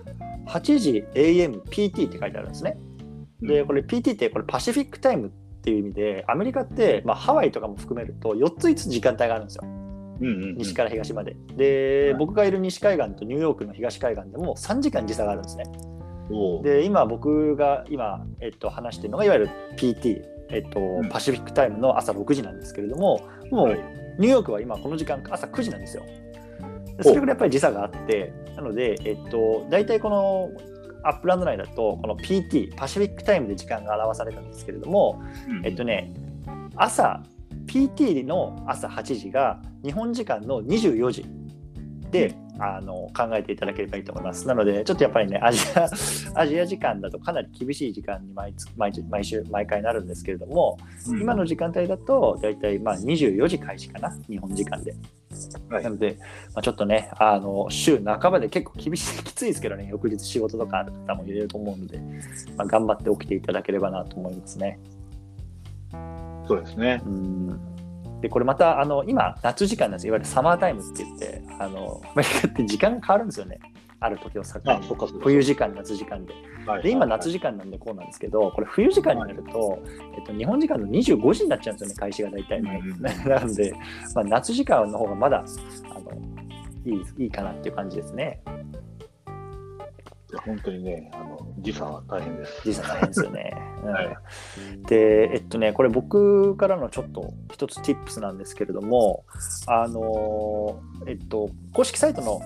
[0.47, 2.77] 8時 AMPT って書いてあるんですね。
[3.41, 5.31] で、これ PT ってこれパシフィックタイムっ
[5.61, 9.63] ていう意味で、アメリカって、まあ、ハワイとかも含めると4つ5つ時間帯があるんですよ。
[9.65, 9.67] う
[10.23, 11.35] んうんうん西から東まで。
[11.55, 15.65] で、はい僕がいる西海岸とニューヨークの東海岸でも3時間時差があるんですね。
[16.63, 21.09] で、今僕が今、えっと、話してるのがいわゆる PT、えっとん。
[21.09, 23.21] パシフィックタイムの朝6時なんですけれども、
[23.51, 23.79] もう、はい。
[24.17, 26.03] ニューヨークは今この時間朝9時なんですよ。
[26.97, 30.49] でそれぐらいやっぱり時差があって、なので、えっと、大体この
[31.03, 35.65] アップランド内だと、この PT、パシフィックタイムで時間が表されるんですけれども、うん。
[35.65, 36.13] えっとね、
[36.75, 37.21] 朝、
[37.67, 41.25] PT の朝8時が日本時間の24時。
[42.11, 44.47] で、あの考えていただければいいと思います。
[44.47, 45.89] なので、ちょっとやっぱりね、アジア
[46.39, 50.77] アジア時間だとかなり厳しい時間に毎つ毎日毎週、毎回なるんですけれども、
[51.07, 54.91] うん今の時間帯だと、大体まあ24時開始かな、日本時間で。
[54.91, 54.99] はい
[55.69, 56.17] なので、
[56.53, 61.99] まあ、ちょっとね、あの週半ばで結構厳しい、 きついですけどね、翌日仕事とかある方もいると思うので、
[62.55, 64.79] まあ、頑張って起きていただければなと思いますね。
[66.47, 67.01] そうですね。
[67.05, 67.74] うん
[68.21, 70.09] でこれまたあの今夏時間なんですよ。
[70.09, 73.59] いわゆるサマータイムって言ってあのアメリカって時間が変わるんですよね。
[73.99, 74.87] ある時を境あ、に。
[75.21, 76.33] 冬時間夏時間で。
[76.65, 79.79] はいで今夏時間なんでこうなんですけどこれ冬時間になると、
[80.17, 83.73] えっと、日本時間の25時になっちゃうんですよね開始が大体、うんうん なので、
[84.15, 85.45] まあ、夏時間の方がまだ
[85.95, 86.11] あの
[86.85, 88.41] いいいいかなっていう感じですね
[90.31, 92.61] いや本当にね、あの時差は大変です。
[92.65, 93.53] 実際大変ですよね。
[93.83, 94.17] うんはい
[94.87, 99.23] で、えっとね、これ僕からのちょっと一つ tips なんですけれども、
[99.67, 102.41] あのーえっと、公式サイトの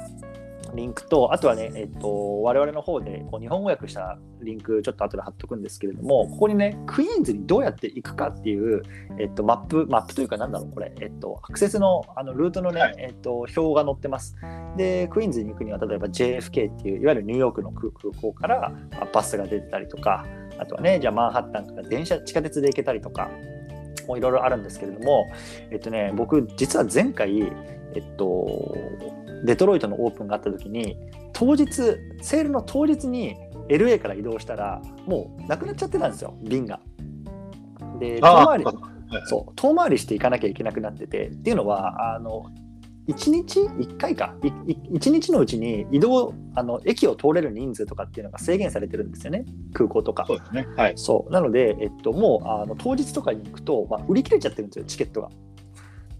[0.75, 8.83] リンクと、あとはね、えっと、我々の方でこう日本語訳したリンク、ちょっと後で貼っとくんですけれども、ここにね、クイーンズにどうやって行くかっていう、
[9.19, 12.95] えっと、マップ、マップというか、なんだろう、これ、えっと、アクセスのあのルートのね、はい。
[12.97, 14.35] えっと、表が載ってます。
[14.77, 17.91] で、クイーンズに行くには、例えば JFK っていう、いわゆるニューヨークの空
[18.21, 20.25] 港からまあバスが出てたりとか、
[20.57, 23.29] あとはね、じゃあマンハッタンから電車、地下鉄で行けたりとか、
[24.07, 25.27] もういろいろあるんですけれども、
[25.71, 27.41] えっとね、僕、実は前回、
[27.95, 28.75] えっと、
[29.43, 30.97] デトロイトのオープンがあった時に
[31.33, 31.71] 当日
[32.21, 33.35] セールの当日に
[33.69, 36.79] LA から移動したらもうなくなっちゃってたんですよ便が。
[37.99, 38.75] で遠回りはい
[39.25, 42.45] そう遠回りしていかなきゃいけなくなっててっていうのはあの
[43.07, 50.67] 1日1回かいい1日のうちに移動あの駅を通れる人数とかっていうのが制限されてるんですよね空港とかそうですね。
[50.77, 50.93] はい。
[50.95, 55.29] そうなので、えっと、もうあの当日とかに行くと、まあ、売り切れちゃってるんですよチケットが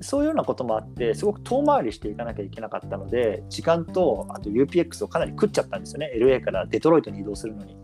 [0.01, 6.11] そういうようなこともあってすごく遠回りしていかなきゃいけなかったので時間とあと UPX をかなり食っちゃったんですよね。
[6.15, 7.77] LA からデトロイトに移動するのに。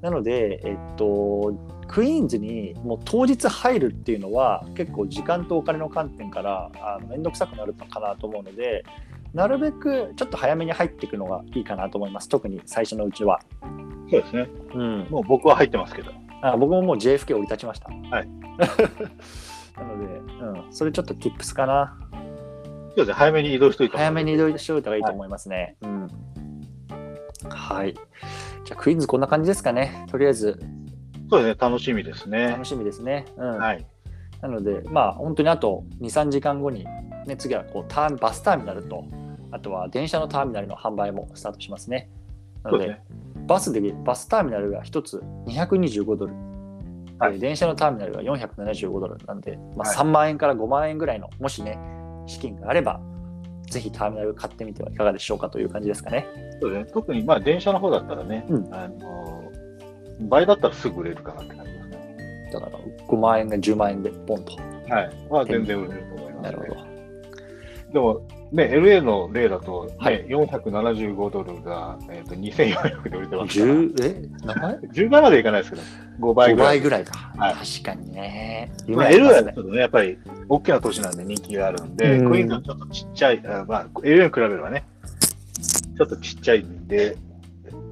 [0.00, 1.54] なので、えっと、
[1.86, 8.84] クイーンズにもう当日入るっていうのは結構時間とお金の観点からあの面倒くさくなるのかなと思うので
[9.32, 12.28] なるべくちょっと早めに入っていくのがいいかなと思います。
[12.28, 13.40] 特に最初のうちは、
[14.10, 14.48] そうですね。
[14.74, 16.12] うん、もう僕は入ってますけど。
[16.42, 17.88] あ僕ももう JFK 降り立ちました。
[17.88, 18.28] はい
[19.76, 20.04] なので、
[20.64, 22.16] うん、それちょっと tips かなそ
[22.94, 23.14] うですね。
[23.14, 26.08] 早めに移動しといた早めに移動しておいた方がいいと思いますね、うん
[27.48, 27.94] はい
[28.64, 30.60] じゃあクイズこんな感じですかねとりあえず
[31.32, 31.56] そうですね。
[31.58, 32.64] 楽しみですね楽。
[32.66, 33.86] しみですね、うんはい。
[34.42, 36.84] なので、まあ、本当にあと2、3時間後に、
[37.26, 39.06] ね、次はこうターンバスターミナルと、
[39.50, 42.10] あとは電車のターミナルの販売もスタートしますね。
[42.62, 43.46] なので、ですね。
[43.46, 46.34] バスでバスターミナルが1つ225ドル、
[47.18, 51.78] はいで電車のターミナルが475ドルなんで、まあ、はい3万円から5万円ぐらいの、もしね、
[52.26, 53.00] 資金があれば、
[53.70, 56.26] ぜひターミナル買ってみてはいかがでしょうかという感じですかね。
[56.60, 56.90] そうですね。
[56.92, 59.42] 特にまあ電車の方だったらね、うんあの
[60.28, 62.50] 倍だったらすぐ売れるかなって感じですね。
[62.52, 64.52] だから5万円が10万円でポンと。
[64.88, 65.26] はい。
[65.30, 66.42] まあ全然売れると思います、ね。
[66.42, 66.92] なるほど。
[67.92, 74.28] でも、ね、LA の例だと、ねはい475ドルが、えー、と2400で売れてますから、10え？
[74.44, 75.82] 何倍？10倍までいかないですけど、
[76.20, 76.68] 5倍 ?5 ぐらい。
[76.68, 77.32] 倍ぐらいか。
[77.38, 78.70] はい確かにね。
[78.88, 84.84] まあ、LA ねはちょっとね、やっぱり大きな都市なんで人気があるんで、うんクイーンズはちょっとちっちゃい、あまあ、LA に比べればね、
[85.96, 87.16] ちょっとちっちゃいんで、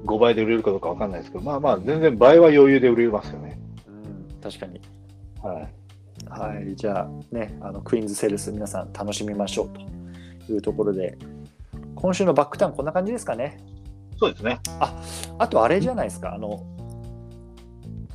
[0.05, 3.59] 5倍で売れるかどうかわかんないですけど、まあまあ、全然倍は余裕で売れますよね。
[3.87, 4.79] うん、確かに。
[5.41, 5.73] はい。
[6.29, 9.81] はい、じゃあね、あのクイーンズセールス皆さん楽しみましょうと
[10.51, 11.17] いうところで、
[11.95, 13.59] 今週のバックタウンこんな感じですかね。
[14.17, 14.59] そうですね。
[15.37, 16.63] あとあれじゃないですか、あの、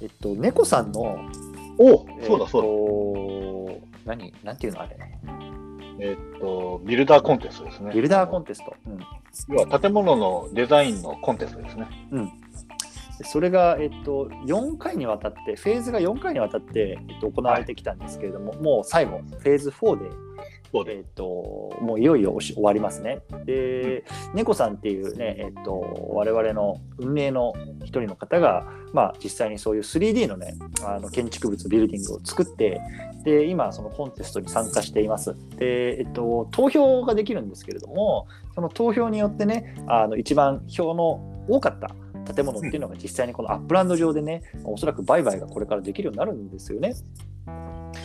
[0.01, 1.19] えっと、猫さんの、
[1.79, 4.15] おえそうだそうだ。
[4.15, 4.97] 何、なんていうのあれ、
[5.99, 7.93] えーっと、ビルダーコンテストですね。
[7.93, 8.75] ビルダーコンテスト。
[8.87, 8.99] うん
[9.49, 11.87] 要は建物のデザインのコンテストですね。
[13.19, 20.11] でそれが、えっと、4回にわたって、フェーズが4回にわたって、えっと、行われてきたんですけれども、もう最後、フェーズ4でそうで
[20.87, 23.21] えっともういよいよ終わりますね。
[23.45, 24.05] で、
[24.35, 27.55] 猫さんっていうね、えっと我々の運営の
[27.85, 30.55] 一人の方が、まあ、実際にそういう 3D のね、
[30.85, 32.81] あの建築物、ビルディングを作って、
[33.25, 35.37] で、今、そのコンテストに参加しています。
[35.57, 41.95] で、えっと、投票ができるんですけれども、その投票によってね、あの一番票の多かった
[42.33, 46.95] 建物っていうのが実際にこのアップランド上でね、おそらく売買がこれからできるようになるんですよね。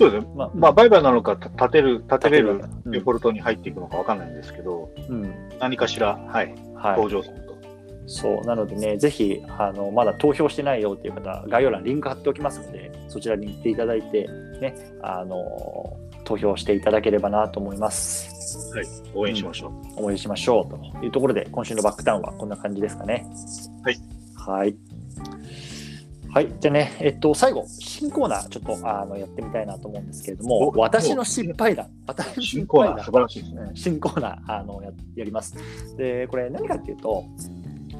[0.01, 0.31] そうですね。
[0.35, 7.51] まあ、まあ、売買なのか、た建てる、建てれるうんデフォルトに入っていくのかわかんないんですけど、うん何かしら、はい、はい、登場すると。
[8.07, 14.27] そうなのでね、ぜひあのまだ投票してないよっていう方、概要欄リンク貼っておきますので、そちらに行っていただいて、
[14.59, 18.75] ね、あの投票していただければなと思います。
[18.75, 20.05] はい、応援しましょう。
[20.05, 23.25] 応援しましょうというところで、今週のバックタウンはこんな感じですかね。
[23.83, 23.97] はい。
[24.35, 24.75] はい。
[26.33, 33.61] はい、じゃあね、えっと、最後、新コーナー、ちょっとあのやってみたいなと思うんですけれども、お私の失敗談、私の新失コーナー、敗談素晴らしいですね。
[33.61, 35.55] うん新コーナーあのややります。
[35.97, 37.25] で、これ何かっていうと、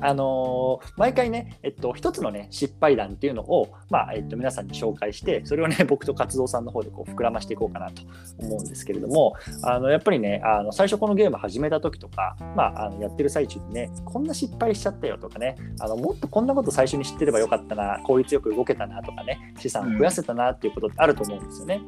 [0.02, 8.04] あのー毎回ね、えっと、一つのね、失敗談っていうのを、まあ、えっと、皆さんに紹介して、それをね、 僕と活動さんの方でこう膨らましていこうかなと
[8.40, 9.34] 思うんですけれども、
[9.64, 21.82] あの、やっぱりね、あの、最初このゲーム始めた時とか、まあ、あの、やってる最中にね、こんな失敗しちゃったよとかね、あの、もっとこんなこと最初に知ってればよかったな、効率よく動けたなとかね、資産を増やせたなっていうことってあると思うんですよね。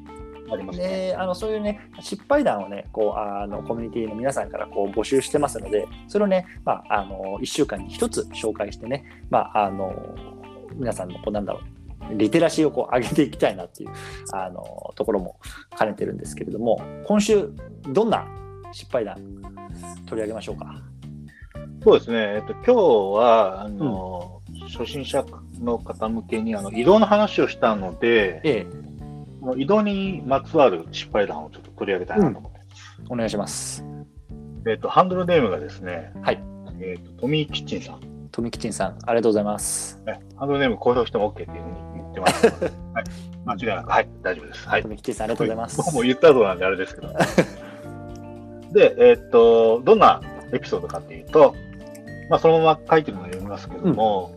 [0.51, 0.87] ありますね。
[0.87, 9.93] であのそういうね失敗談をねこうあのコミュニティの皆さんからこう募集してますのでそれをね、まあ、あの1週間に1つ紹介してね、まあ、あの
[10.75, 11.61] 皆さんのこうなんだろ
[12.11, 13.89] うリテラシーをこう上げていきたいなっていう
[14.33, 15.39] あのところも
[15.77, 17.49] 兼ねてるんですけれども今週
[17.83, 18.27] どんな
[18.71, 19.15] 失敗談
[20.05, 20.81] 取り上げましょうか？
[21.83, 22.17] そうですね。
[22.35, 22.73] えっと、今日
[23.19, 24.41] は、あの、
[24.71, 25.25] 初心者
[25.59, 28.67] の方向けに、あの、移動の話をしたので、ええ
[29.57, 32.59] 移動にまつわる失敗談をちょっと取り上げたいなと思って。
[33.09, 33.85] お願いします。
[34.67, 36.41] えっと、ハンドルネームがですね、はい
[36.79, 38.13] えっと、トミーキッチンさん。
[38.31, 40.01] 富吉さんありがとうございます。
[40.07, 42.47] ね、ハンドルネーム公表しても OK っていうふうに言ってます
[42.93, 43.03] はい、
[43.45, 44.67] 間違いなく、はい、大丈夫です。
[44.67, 44.81] はい。
[44.81, 45.77] 富吉さんありがとうございます。
[45.77, 47.09] 僕も言った後なんであれですけど。
[48.73, 50.19] で、えーっと、どんな
[50.51, 51.53] エピソードかっていうと、
[52.29, 54.31] まあ、そのまま書いてるのを読みますけども、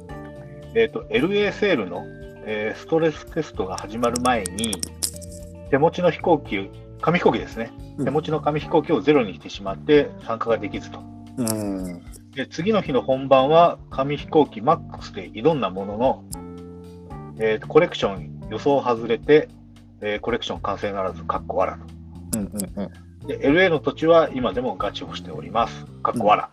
[0.74, 2.04] えっ、と、LA セールの、
[2.46, 4.80] えーストレステストが始まる前に、
[5.70, 6.70] 手持ちの飛行機、
[7.00, 7.72] 紙飛行機ですね。
[7.98, 11.00] うん手持ちの紙飛行機をゼロにしてしまって参加ができずと。
[11.38, 12.02] うん。
[12.32, 16.24] で次の日の本番は紙飛行機マックスで挑んだものの、
[17.38, 19.48] えーとコレクション予想外れて、
[20.02, 22.38] えーコレクション完成ならず、かっこわらと。
[22.38, 22.84] うんうんうん。
[22.84, 22.90] は
[23.24, 23.26] い。
[23.26, 25.84] で、LA の土地は今でもガチをしております。
[26.02, 26.50] かっこわら。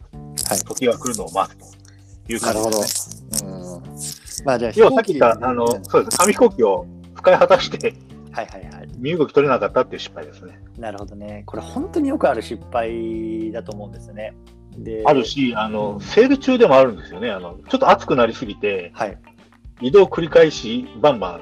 [0.65, 3.49] 時が来るのを待つという感じでどすね。。
[3.49, 4.22] うん。
[4.45, 6.17] まあじゃあ、要はさっき言った、あの、うんそうです。
[6.17, 7.93] 紙飛行機を使い果たして、
[8.31, 8.89] はいはいはい。
[8.97, 10.59] 身動き取れなかったっていう失敗ですね。
[10.77, 11.43] なるほどね。
[11.45, 14.33] これ本当によくある失敗だと思うんですね。
[14.77, 17.29] で、あるし、あの、セール中でもあるんですよね。
[17.29, 19.17] あの、ちょっと暑くなりすぎて、はい。
[19.81, 21.41] 移動を繰り返し、バンバ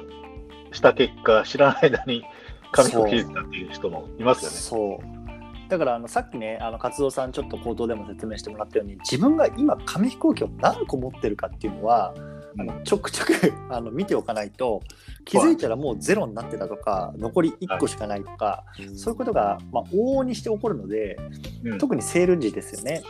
[0.72, 2.24] した結果、知らない間に
[2.72, 4.56] 紙飛行機出たっていう人もいますよね。
[4.56, 5.22] そう。
[5.68, 12.14] だからあのさっきね、あの活動さんちょっと口頭でも説明してもらったように、自分が今紙飛行機を何個持ってるかっていうのは、
[12.58, 13.32] あのちょくちょく
[13.70, 14.82] あの見ておかないと
[15.24, 18.64] 気づいたらもうゼロになってたとか残り1個しかないとか、
[18.96, 21.18] そういうことが、まあ、往々にして起こるので
[21.64, 23.02] うん特にセール時ですよね。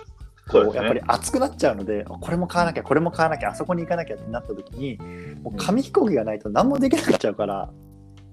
[0.51, 1.03] こうやっぱりね。
[1.07, 4.99] 熱くなっちゃうのでこれも買わなきゃこれも買わなきゃあそこに行かなきゃってなった時に
[5.43, 7.71] もう紙飛行機がないと何もできなくなっちゃうから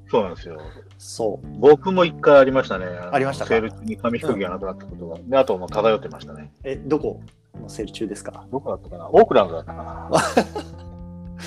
[0.10, 0.60] そうなんですよ。
[0.98, 2.86] そう僕も一回ありましたね。
[2.88, 3.50] のありましたか？
[3.50, 5.18] セール中に紙飛行機がなくなったことが。
[5.24, 6.52] で、あともう漂ってましたね。
[6.64, 7.22] えどこ
[7.62, 8.48] のセール中ですか？
[8.52, 9.08] どこだったかな？
[9.08, 10.10] オークランドだったかな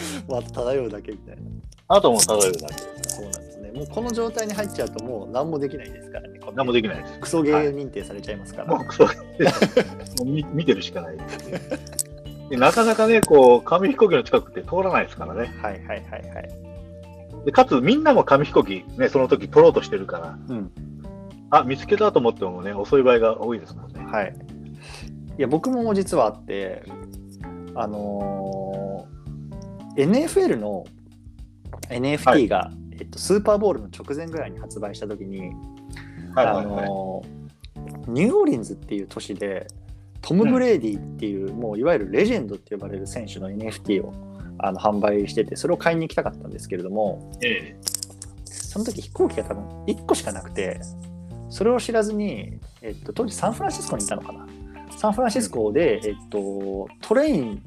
[0.28, 1.43] まあ漂うだけみたいな
[1.88, 3.03] あともう漂うだけですね。
[3.05, 7.18] そうなんですねもうこの状態に入っちゃうともう何もできないですからね何もできないです。
[7.20, 9.11] クソゲー認定されちゃいますから、もうクソも
[10.22, 11.16] う見 見てるしかない。
[12.51, 15.55] でなかなかね、こう、紙飛行機の近くって通らないですからね。
[15.62, 16.51] はいはいはいはい
[17.47, 20.70] でかつ、みんなも紙飛行機、ね、その時取ろうとしてるから、うん
[21.51, 24.07] あ、見つけたと思ってもね、遅い場合が多いですもんね。
[24.11, 24.34] はい
[25.38, 26.82] いや僕も実はあって
[27.74, 28.61] あのー
[29.97, 30.84] NFL の
[31.88, 35.53] NFT が、えっと、スーパーボールの直前ぐらいに発売した時に、
[36.34, 36.86] あはいはいはい。
[36.86, 37.43] のー
[38.09, 39.66] ニューオーリンズっていう都市で
[40.20, 44.12] トム・ブレイディっていう、もういわゆるレジェンドって呼ばれる選手の NFT を
[44.59, 47.76] あの販売しててそれを買いに行きたかったんですけれどもえ
[48.45, 50.80] その時飛行機が多分1個しかなくて
[51.51, 54.47] それを知らずに、えっと、当時サンフランシスコにいたのかな。
[54.97, 57.62] サンフランシスコで、えっと、トレイン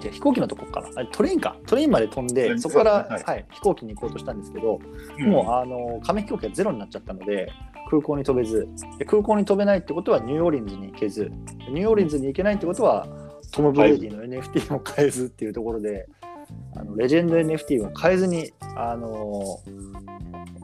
[0.00, 1.56] じゃあ飛行機のとこかなあれトレインか。
[1.66, 4.80] トレインまで飛んでうんそこから、そうですねはい、飛行機に行こうとしたんですけど、
[5.18, 7.52] えもうあの紙飛行機がゼロになっちゃったので
[7.90, 8.68] 空港に飛べず。
[8.98, 11.30] で空港に飛べないってことはニューオーリンズに行けず。
[11.70, 13.06] ニューオーリンズに行けないってことは
[13.52, 16.08] トム・ブレイディの NFT も買えずっていうところで、
[16.76, 19.60] あのレジェンド NFT も買えずにあの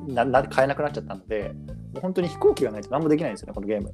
[0.06, 1.52] なな買えなくなっちゃったので
[1.92, 3.92] もう本当に飛行機がないと何もできないんですよねこのゲーム、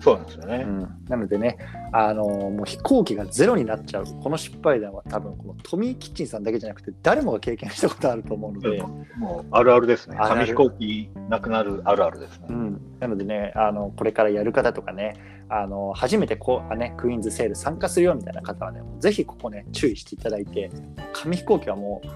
[0.00, 0.66] そうなんですよね。
[1.08, 1.58] なのでね
[1.92, 8.82] あのもう飛行機がゼロになっちゃうこの失敗談は多分このトミー・キッチンさんだけじゃなくて誰もが経験したことあると思うので、
[9.16, 10.16] もうあるあるですね。
[10.20, 12.52] 紙飛行機なくなるあるあるですねう。
[12.52, 15.14] ん、なのでねあのこれからやる方とかね
[15.48, 20.70] あの初めてこうあ、ね、クイーンズセール参加するよみたいな方はねぜひここね注意していただいて
[21.12, 22.08] 紙飛行機はもう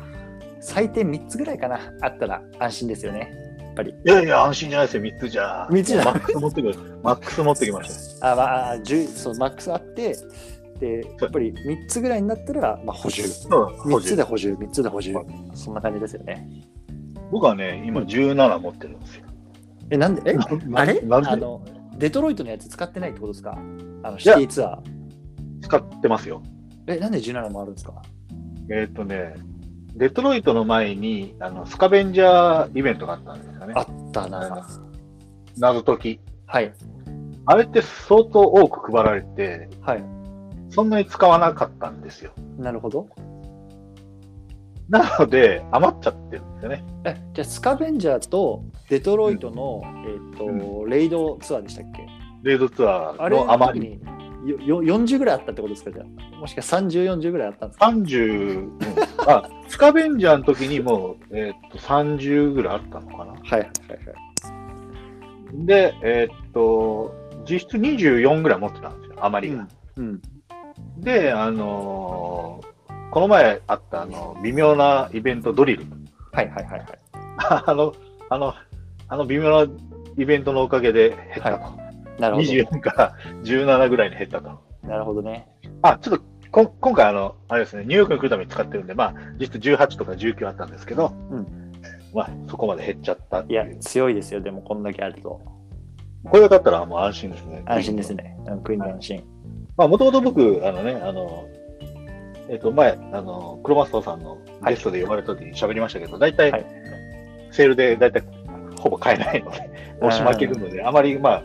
[0.61, 3.90] 最低3つぐらいかなあったら安心ですよねやっぱり。
[3.90, 5.68] いやいや、安心じゃないですよ、3つじゃ。
[5.70, 6.74] 三つじゃマックス持ってくる。
[7.02, 8.32] マックス持ってきました。
[8.32, 10.16] あ、まあ、10そうマックスあって
[10.80, 13.22] でやっぱり3つぐらいになったら、まあ、補充。
[13.22, 15.14] そう3つで補充3つで補充。
[15.54, 16.46] そんな感じですよね。
[17.30, 19.24] 僕はね、今17持ってるんですよ。
[19.90, 20.22] えなんで？
[20.26, 20.36] え
[20.74, 21.02] あれ？
[21.10, 21.62] あの
[21.96, 23.58] デトロイトのやつ使ってないってことですか？
[24.02, 25.62] あのシティツアー。
[25.62, 26.42] 使ってますよ。
[26.86, 28.00] えなんで17もあるんですか？
[28.70, 29.34] えっ、とね、
[30.01, 33.82] デトロイトの前にあのスカベンジャーイベントがあったんですよねあ。
[33.82, 34.66] ったな
[35.59, 36.20] 謎解き。
[36.46, 36.72] はい
[37.44, 40.05] あれって相当多く配られて、はい
[40.70, 42.32] そんなに使わなかったんですよ。
[42.59, 43.09] なるほど
[44.88, 46.84] なので、余っちゃってるんですよね。
[47.05, 52.07] えじゃあスカベンジャーとデトロイトの、えーとレイドツアーでしたっけ？
[52.42, 54.01] レードツアーの余り。
[54.45, 56.36] よよ40ぐらいあったってことですかじゃあ？
[56.36, 58.78] もしか30、40ぐらいあったんですか？30、うん
[59.26, 63.32] あ、スカベンジャーの時にもう、えっと30ぐらいあったのかな？
[63.32, 63.66] はいはいはいはい
[65.66, 67.12] で、えっと、
[67.49, 69.66] 実質24ぐらい持ってたんですよ、余りが。
[69.97, 70.20] うん
[70.99, 72.70] で、あのー
[73.11, 75.84] この前あったあの微妙なイベント、ドリル。
[76.32, 76.86] はいはいはいはい
[77.66, 77.93] あの、
[78.28, 78.55] あの、
[79.09, 79.72] あの微妙な
[80.16, 81.89] イベントのおかげで減ったと。
[82.20, 82.48] なるほど。
[82.48, 84.60] 24から17ぐらいに減ったと。
[84.82, 85.48] なるほどね。
[85.82, 91.72] あ、ちょっとこん今回あの、あれですね、ニューヨークに来るために使ってるんで、まあ、実質18とか19あったんですけど、うん。
[92.12, 93.64] まあ、そこまで減っちゃったいや。
[93.80, 95.40] 強いですよでもこんだけあると。
[96.24, 97.62] これが勝ったらもう安心ですね。
[97.66, 98.36] 安心ですね。
[98.46, 99.24] うんクイーンの安心。
[99.76, 101.46] まあ、もともと僕、あのね、あの、
[102.48, 106.66] えっ、と、前、あの、クロマストさんのゲストで呼ばれた時に喋りましたけど、大体、はい。
[107.52, 108.24] セールで大体、
[108.80, 111.42] ほぼ買えないので、押し負けるので、あまり、まあ、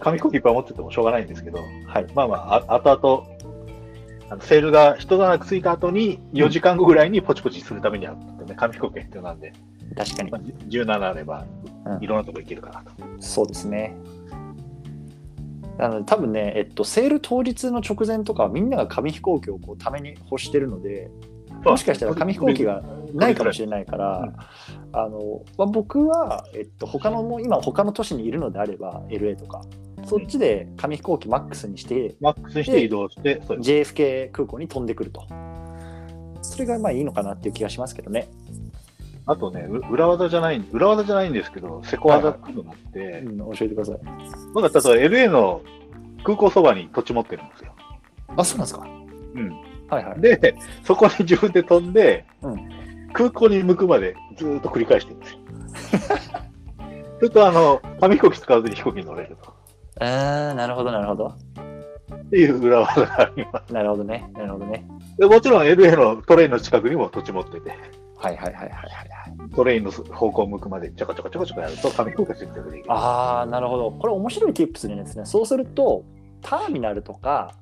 [0.00, 2.06] 紙飛行機いっぱい持っててもしょうがないんですけど、はい。
[2.14, 3.36] まあまあ、あ後々、
[4.30, 9.52] あのセールが一段落ついた後に、4時間後ぐらいにポチポチするためには、ね、紙飛行機が必要なんで、
[9.96, 10.38] 確かにま。
[10.38, 11.44] あ、17あれば
[11.86, 12.90] う、んいろんなとこ行けるかなと。
[13.20, 13.94] そうですね。
[15.78, 21.10] なので多分ね、えっと、セール当日の直前とかはみんなが紙飛行機をこうために欲してるので、
[21.70, 22.82] もしかしたら紙飛行機が
[23.14, 24.32] ないかもしれないから、
[24.92, 29.62] あのまあ、僕は、えっと、他のもう今他の都市にいるのであれば LA とか
[30.04, 35.24] そっちで紙飛行機マックスにしてマックスにして移動して、JFK 空港に飛んでくると。
[36.42, 38.28] それがまあいいのかなっていう気がしますけどね、
[39.26, 43.98] あとね、う裏技じゃない、裏技じゃないんですけど、セコ技っていうのがあって、うん、教えてください。
[44.54, 45.62] 僕は例えば LA の
[46.22, 47.72] 空港そばに土地持ってるんですよ。
[48.36, 48.86] あそうなんですか？
[49.34, 49.50] うん。
[49.88, 50.20] はいはい。
[50.20, 52.68] で、そこに自分で飛んで、うん。
[53.12, 55.38] 空港に向くまでずーっと繰り返してるんですよ。
[57.18, 59.54] すると、あの、紙飛行機使わずに飛行機に乗れると。
[60.00, 61.28] あーなるほどなるほど。
[61.28, 63.72] っていう裏技があります。
[63.72, 64.28] なるほどね。
[64.34, 64.86] なるほどね。
[65.18, 67.70] でもちろん LA のトレインの近くにも土地持ってて、
[68.18, 69.50] はいはいはいはいはいはい。
[69.54, 72.92] トレインの方向を向くまでちょこちょこちょこちょこやると紙飛行機が接着できる。
[72.92, 73.90] ああなるほど。
[73.92, 75.24] これ面白い tips でですね。
[75.24, 76.04] そうすると
[76.42, 77.54] ターミナルとか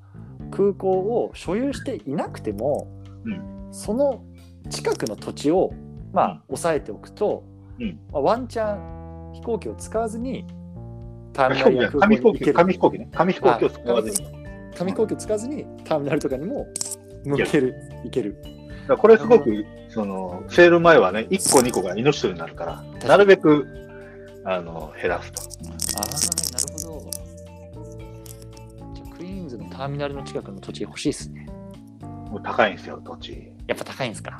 [0.50, 2.88] 空港を所有していなくても、
[3.24, 4.24] うその
[4.70, 5.72] 近くの土地を
[6.12, 7.44] まあ押さえておくと、
[7.80, 7.98] うん。
[8.12, 10.46] まあ、ワンチャン飛行機を使わずに
[11.32, 12.54] ターミナルや空港紙飛行機、に行ける。
[12.54, 13.08] 紙飛行機ね。
[13.12, 14.28] 紙飛行機を使わずに。
[14.76, 16.66] 紙飛行機を使わずにターミナルとかにも
[17.24, 17.74] 向ける
[18.04, 18.36] 行ける。
[18.98, 23.66] これすごく、その、セール前はね、1個2個が命取りになるから、なるべく、
[24.44, 25.42] あの、減らすと。
[25.98, 26.63] ああなる
[29.76, 31.46] ターミナルの近くの土地欲しいですね。
[32.30, 33.52] もう高いんですよ、土地。
[33.66, 34.38] やっぱ高いんですか？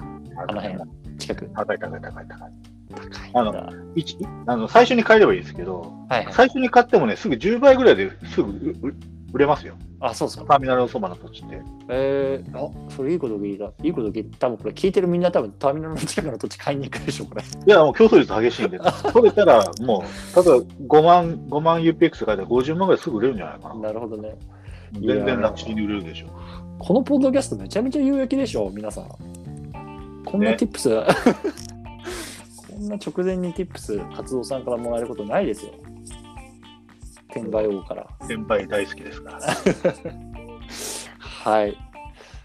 [0.49, 0.79] あの辺
[1.19, 1.51] 近く。
[1.55, 2.27] 高い高い高い高い。
[2.29, 4.17] 高いあの一
[4.47, 6.33] あの最初に買えればいいですけど、はいはい。
[6.33, 8.77] 最初に買ってもね、すぐ10倍ぐらいですぐ
[9.33, 9.75] 売れますよ。
[9.99, 10.45] あそうですか。
[10.45, 11.61] ターミナルのそばの土地って。
[11.89, 13.65] えー、あそれいいこと聞いた。
[13.83, 14.39] いいこと聞いた。
[14.47, 17.43] 多分これ聞いてるみんな多分ターミナルの近くの土地買いに行くでしょこれ。
[17.43, 18.79] いや、もう競争率激しいんで、
[19.13, 23.75] 取れたらもう、例えば5万、5万 UPX 買えたら50万ぐらいすぐ売れるんじゃないかな。
[23.75, 24.37] なるほどね
[25.01, 26.27] 全然楽ちんに売れるでしょ。
[26.79, 29.09] このポッドキャストめちゃめちゃ有益でしょ皆さん
[30.25, 31.07] こんなね tips、
[32.69, 35.73] こんな直前に tips 活動さんからもらえることないですよ
[37.31, 39.41] 転売王から先輩大好きですから。
[41.19, 41.77] はい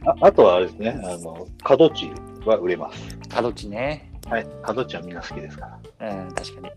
[0.05, 2.09] ああとはあれですね、あの、角地
[2.45, 3.17] は売れます。
[3.27, 4.47] 角地ねはい。
[4.61, 6.71] 角地はみんな好きですかうん確かに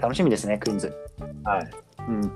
[0.00, 0.92] 楽しみですねクイーンズ
[1.44, 1.52] ら。
[1.52, 1.70] はい。
[2.08, 2.32] うん、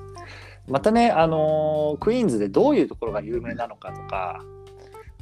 [0.68, 4.42] またね、あのークイーンズでどういうところが有名なのかとか、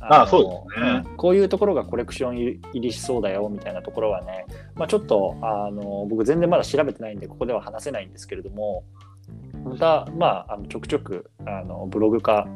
[0.01, 8.84] あのーそうですねうんこういうところがコレクション入りしそうだよみたいなところはね、まあ、ちょっと、あのー僕全然まだ調べてないんでここでは話せないんですけれども
[9.64, 12.47] また、まあ、あのちょくちょくあのブログか、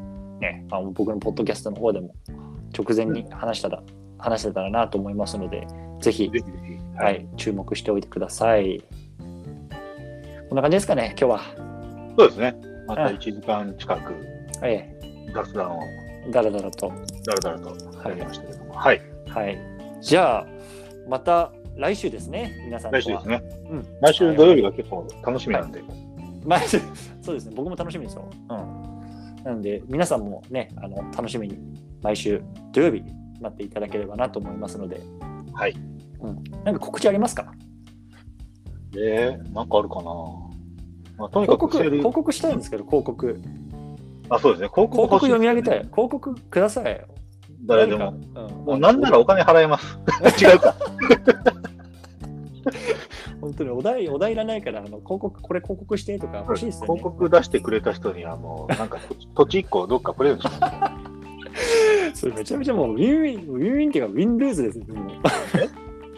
[0.40, 2.14] ね、あの僕のポッドキャストの方でも
[2.76, 3.82] 直前に話したら
[4.18, 5.66] 話せたらなと思いますので
[6.00, 6.30] ぜひ。
[6.98, 7.10] は。
[7.10, 8.82] い、注目しておいてください。
[10.48, 11.40] こんな感じですかね、今日は。
[12.18, 12.67] そうですね。
[12.88, 14.14] またうん1時間近く
[14.62, 14.98] え
[15.34, 15.82] 雑談を
[16.26, 16.88] え、だらだらと。
[16.88, 16.94] だ
[17.34, 18.72] らだらとやりましたけども。
[18.74, 19.00] はい。
[19.28, 19.58] はい。
[20.00, 20.46] じゃあ、
[21.08, 23.42] また来週ですね、皆さん来週ですね。
[23.70, 25.82] うん来週土曜日が結構楽しみなんで。
[26.44, 26.78] 毎週、
[27.22, 28.24] そうですね、僕も楽しみですよ。
[28.48, 29.44] うん。
[29.44, 31.58] なので、皆さんもね、あの楽しみに
[32.02, 33.02] 毎週土曜日
[33.40, 35.00] 待っていただければなと思いますので、
[35.52, 35.74] はい。
[36.20, 36.42] うん。
[36.64, 37.52] なんか告知ありますか？
[38.96, 40.10] えー、なんかあるかな。
[41.18, 43.40] まあ、とに広告、かくセール広告したいんですけど、広告。
[44.30, 44.68] あ、そうですね。
[44.68, 45.78] 広告広告読み上げたい。
[45.78, 45.80] い。
[45.80, 47.04] 広告ください。
[47.66, 48.12] 誰でも。
[48.12, 48.40] 何か。
[48.40, 49.98] うん、もうなんならお金払えます。
[50.42, 50.74] 違うか。
[53.40, 56.86] 本当にお題、お題いらないから、あの広告、これ広告してとか欲しいですよね。
[56.86, 60.92] 広告出してくれた人にはもう、なんか土地土地1個どっかプレゼントしま
[62.14, 62.20] す。
[62.20, 64.86] それめちゃめちゃもうウィンウィン、ウィンウィンっていうか、ウィンルーズですね。
[64.88, 65.06] もう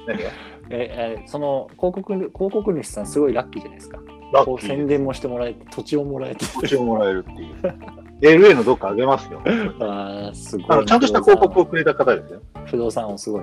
[0.06, 0.30] 何が？
[0.72, 3.98] ええその広告、広告主さん、すごいラッキーじゃないですか。
[4.32, 6.44] こう宣伝もしてもらえて、土地をもらえて。
[6.44, 8.40] 土地をもらえるっていう。
[8.40, 9.40] LA のどっかあげますよ。
[9.80, 10.66] ああ、すごい。
[10.68, 12.40] あのちゃんとした広告をくれた方ですよ。
[12.66, 13.42] 不動産をすごい。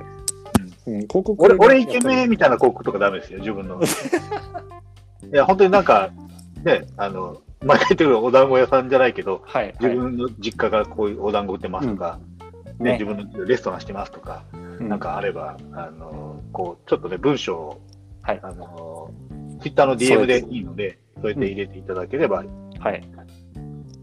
[0.87, 3.79] うん、広告俺、俺イケメンみたいな広告とかダメですよ、自分の。
[5.33, 6.09] いや、本当になんか、
[6.63, 9.73] ね、あの、前言ってくるお団子屋さんじゃないけど、はい。
[9.81, 12.19] 自分の実家がこういうお団子売ってますとか、
[12.79, 17.81] ね、ね自分のレストランしてますとか、うんなんかあれば、あの、こう、ちょっとね、文章を、
[18.21, 19.09] はいあの、
[19.61, 22.43] ツイッターの DM でいいので、そうやって入れていただければ、
[22.79, 23.03] はい。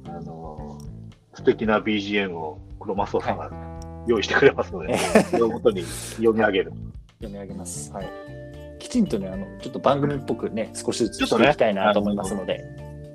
[0.09, 0.79] あの、
[1.35, 3.51] 素敵な BGM を黒マスオさんが
[4.07, 6.73] 用意してくれますので、それをもとに読み上げる。
[7.21, 7.93] 読み上げます。
[7.93, 8.09] はい。
[8.79, 12.65] きちんとね、あの、ちょっと番組っぽくね、少しずつしていきたいなと思いますので、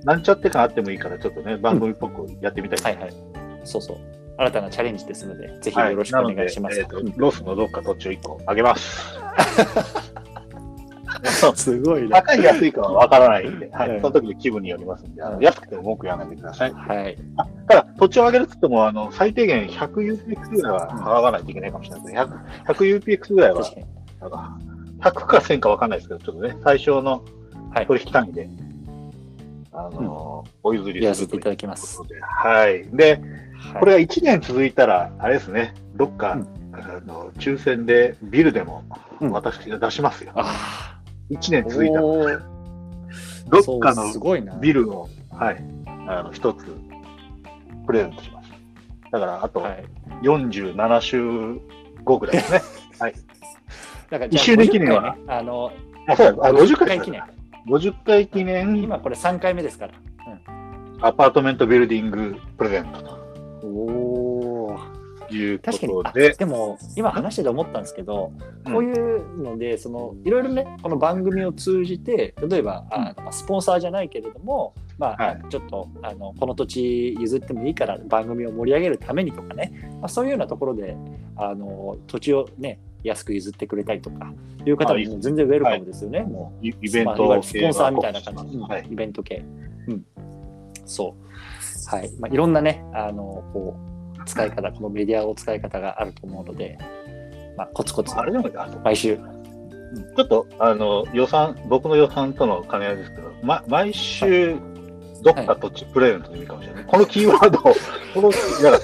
[0.04, 3.16] なんちゃって感あってもいいから、ちょっとね、番組っぽくやってみたいと思います。
[3.16, 3.62] はいはい。
[3.66, 3.98] そうそう。
[4.40, 6.82] 新たなチャレンジですので、ぜひはいよろしくお願いします。
[6.82, 9.20] なのでえーロスのどっか土地を1個あげます。
[11.56, 12.10] すごいね。
[12.10, 16.74] 高い安いかはわからないんで、ははいい、その時の気分によりますんで、あのはい安くても文句言わないでください。
[16.74, 17.18] はい。
[17.68, 22.22] ただ、土地を上げるっつっても、あの最低限 100UPX ぐらいは払わないといけないかもしれないですね。
[22.68, 23.86] 100 100UPX ぐらいは確かに。
[24.20, 24.60] なんか
[25.00, 27.24] 100か1000かわかんないですけど、ちょっとね、最小の
[27.74, 28.50] はい取引単位で、
[29.72, 32.02] あのお譲りやらせていたするというだきます。
[32.44, 32.86] はい。
[32.96, 33.22] で、はい
[33.78, 38.84] これが1年続いたら、あれですね、どっか、うんあの抽選でビルでも
[39.20, 40.32] うん私が出しますよ。
[40.36, 40.89] あ
[41.30, 44.56] 1年あ、続いたどっかのそうすごいな。
[44.56, 45.64] ビルを、はい、
[46.08, 46.66] あの一つ
[47.86, 48.50] プレゼントします。
[49.12, 49.86] だから、あとはい。
[50.22, 51.60] 47週
[52.04, 52.62] 後ぐらいですね。
[54.10, 55.72] だから一周年記念は？50回ねあの、
[56.08, 57.22] あ、そうだ、あ50回記念。
[57.68, 59.94] 50回記念今これ3回目ですから。
[61.02, 63.18] アパートメントビルディングプレゼントと
[63.64, 63.99] おお。
[65.32, 65.94] いうこ確かに。
[66.06, 68.32] あとで、でも今話してて思ったんですけど、
[68.66, 68.74] うん。
[68.74, 75.44] こういうのでそのいろいろねこの番組を通じて例えば、あまあスポンサーじゃないけれども、まあはい。
[75.50, 80.96] ちょっとあのこの土地譲ってもいいから番組を盛り上げるためにとかね、まあ、そういうようなところで
[81.36, 84.34] あの土地をね安く譲ってくれたりとか
[84.66, 86.66] いう方も全然ウェルカムですよね、もう。
[86.66, 88.62] イイベンまあいわゆトるスポンサーみたいな感じ、うん。
[88.64, 88.88] はい。
[88.90, 89.44] イベント系。
[89.88, 90.06] うん、
[90.86, 91.96] そう。
[91.96, 92.12] はい。
[92.20, 93.99] まあ、いろんなね、あの、こう、
[94.30, 96.78] 使い方、このメディアを使い方があると思うので、
[97.58, 98.32] まあ、コツコツあれ
[98.84, 99.18] 毎週。
[100.16, 104.56] ちょっとあの予算、僕の予算との兼ね合いですけど、ま、毎週、
[105.24, 106.86] どっか土地プレゼントでもいいかもしれない。
[106.86, 107.62] このキーワードを、
[108.14, 108.80] このだ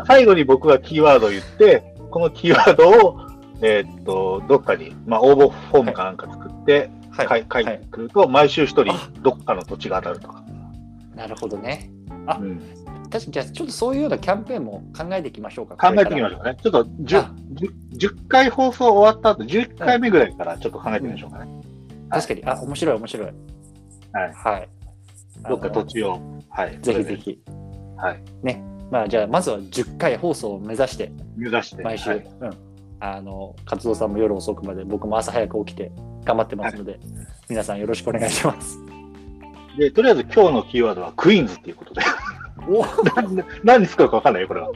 [0.00, 3.20] か 最後に僕がキーワードを言って、このキーワードを、
[3.60, 7.46] えーっとどっかに、まあ、応募フォームかなんか作って、はい。
[7.50, 10.44] 書いはいてくると、毎週一人あ、どっかの土地が当たるとか。
[11.14, 11.90] なるほどね。
[12.26, 12.60] あうん
[13.08, 15.76] 確かに、じゃあ、ちょっとそういうようなキャンペーンも考えていきましょうか。
[15.76, 16.58] 考えてみましょうかね。
[16.60, 21.62] ちょっと 10, あ10 10回放送終わった後、11回目ぐらいからちょっと考えてみましょうかね。
[22.10, 23.26] 確かに、あ、面白い、面白い。
[23.26, 23.34] はい。
[24.34, 24.68] はい。
[25.48, 26.20] どっか土あ地を。
[26.48, 26.76] はい。
[26.76, 27.38] のぜひぜひ。
[27.96, 28.22] はい。
[28.42, 28.62] ね。
[28.90, 31.82] まあ、じゃあ、まずは10回放送を目指して、目指して。
[31.82, 32.50] 毎週、はいうん、
[33.00, 35.92] あの活動さんも夜遅くまで僕も朝早く起きて
[36.24, 36.98] 頑張ってますので、
[37.48, 38.78] 皆さんよろしくお願いします。
[39.78, 42.02] で、とりあえず今日のキーワードはクイーンズっていうことで。
[42.68, 42.84] お
[43.62, 44.70] 何使うか分かんないよ、これは。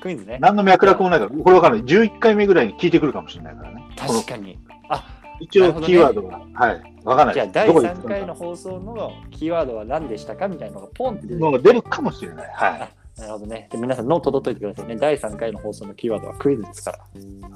[0.00, 0.38] クイズね。
[0.40, 1.82] 何の脈絡もないから、これ分かんない。
[1.82, 3.84] 11回目ぐらいに聞いてくるかもしれないからね。
[3.96, 4.58] 確かに。
[4.88, 5.04] あ
[5.40, 6.82] 一応キーワードが、はい。
[7.04, 7.34] 分かんない。
[7.34, 12.50] じゃあ第3どこで使うか回の放送のキーワードは何でしたかみたいなのがポンって出てのが出るかもしれない。
[12.52, 12.80] はい。
[12.80, 12.88] あ
[13.20, 13.68] なるほどね。
[13.70, 14.96] で皆さんノート取っといてくださいね。
[14.96, 16.98] 第3回の放送のキーワードはクイズですから。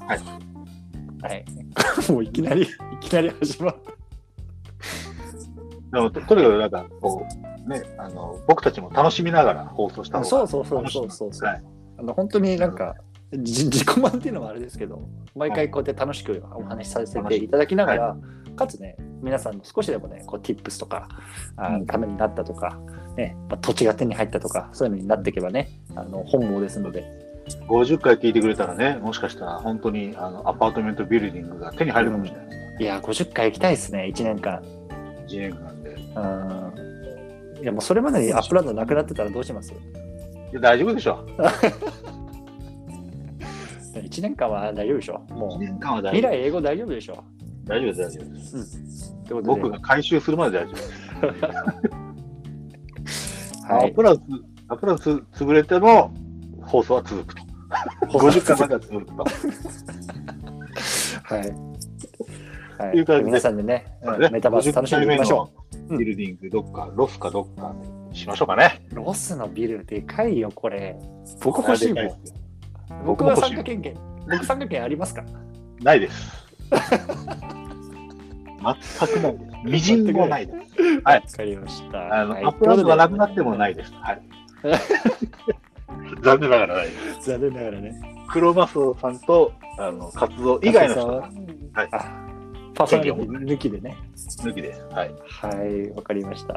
[0.05, 0.19] はい。
[1.21, 1.45] はい。
[2.11, 2.67] もういきなり、い
[2.99, 3.77] きなり始まる。
[5.91, 7.25] でもととにかく、なんか、こ
[7.65, 11.49] う、ね、あの、僕たちも楽しみながら放送した方がそうそうそうそうそうそう。
[11.49, 11.63] はい。
[11.99, 12.95] あの本当になんか、
[13.33, 15.01] じ 自己満っていうのもあれですけど、
[15.35, 18.17] 毎回こうやって楽しくお話しさせていただきながら、
[18.55, 21.07] かつね、皆さんの少しでもね、こう tips とか、
[21.55, 21.85] あうん。
[21.85, 22.77] ためになったとか、
[23.15, 27.05] ねまあ、土地が手に入ったとか、そういうのになっていけばね、あの本望ですので、
[27.69, 32.45] 50回聞いてくれたらね、もしかしたら本当にあのアパートメントビルディングが手に入るかもしれない。
[32.47, 32.77] ですね。
[32.79, 34.61] いやー、50回行きたいですね、1年間。
[35.27, 35.76] 1年間
[36.75, 36.81] で。
[37.57, 37.63] うん。
[37.63, 39.73] いや、もうそれまでにアップランドなくなってたらどうします？
[39.73, 39.75] い
[40.53, 41.25] や大丈夫でしょ
[43.95, 45.21] ?1 年間は大丈夫でしょ？
[45.29, 45.33] う。
[45.33, 46.03] も1年間はう。
[46.03, 47.21] 未来永劫大丈夫でしょ？
[47.65, 48.57] 大丈夫です、大丈夫です。
[48.57, 48.61] う
[49.27, 50.91] ことで僕が回収するまで大丈夫です。
[53.67, 53.91] はい。
[53.91, 54.21] アップランド、
[54.69, 56.13] アップランド潰れても
[56.61, 57.43] 放送は続くと。
[58.07, 59.13] 50 回までは続くと。
[61.23, 61.53] はい。
[62.77, 67.75] はいう感じで皆さんでね、うんねメタバース楽しんでいきましょ50回目のビルディングどっか、ロスかどっか
[68.09, 68.81] にしましょうかね。
[68.91, 68.95] う。
[68.95, 70.95] ロスのビルでかいよ、これ。
[71.41, 72.09] 僕欲しいもん。
[73.05, 73.95] 僕は参加権限、
[74.29, 75.23] 僕参加権ありますか
[75.81, 76.47] ないです。
[76.69, 76.79] 全
[79.07, 79.45] くないです。
[79.63, 80.57] みじんもないです。
[81.03, 82.21] はいわかりました。
[82.21, 83.91] あの、はいアップランドがなくなってもないです。
[83.93, 84.21] はい。
[86.23, 86.91] 残念ながらないで
[87.21, 87.29] す。
[87.29, 88.17] 残念ながらね。
[88.27, 91.29] 黒マスオさんとあの活動以外の人がはい
[91.91, 92.26] あ
[92.77, 93.97] パーソナリティ抜きでね。
[94.15, 94.85] 抜きです。
[94.91, 95.11] はい。
[95.27, 96.53] はい、わかりました。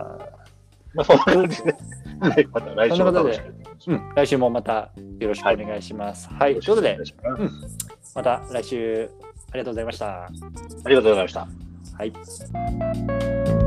[0.92, 1.74] まあ、そんな感じで、
[2.20, 3.40] はい、また来週も楽し
[3.86, 6.28] うん、来週もままたよろしくお願いします。
[6.28, 6.98] はい、ということで、
[8.14, 9.10] また来週
[9.52, 10.24] ありがとうございました。
[10.24, 10.28] あ
[10.86, 11.48] りがとうございました。
[11.96, 13.59] はい。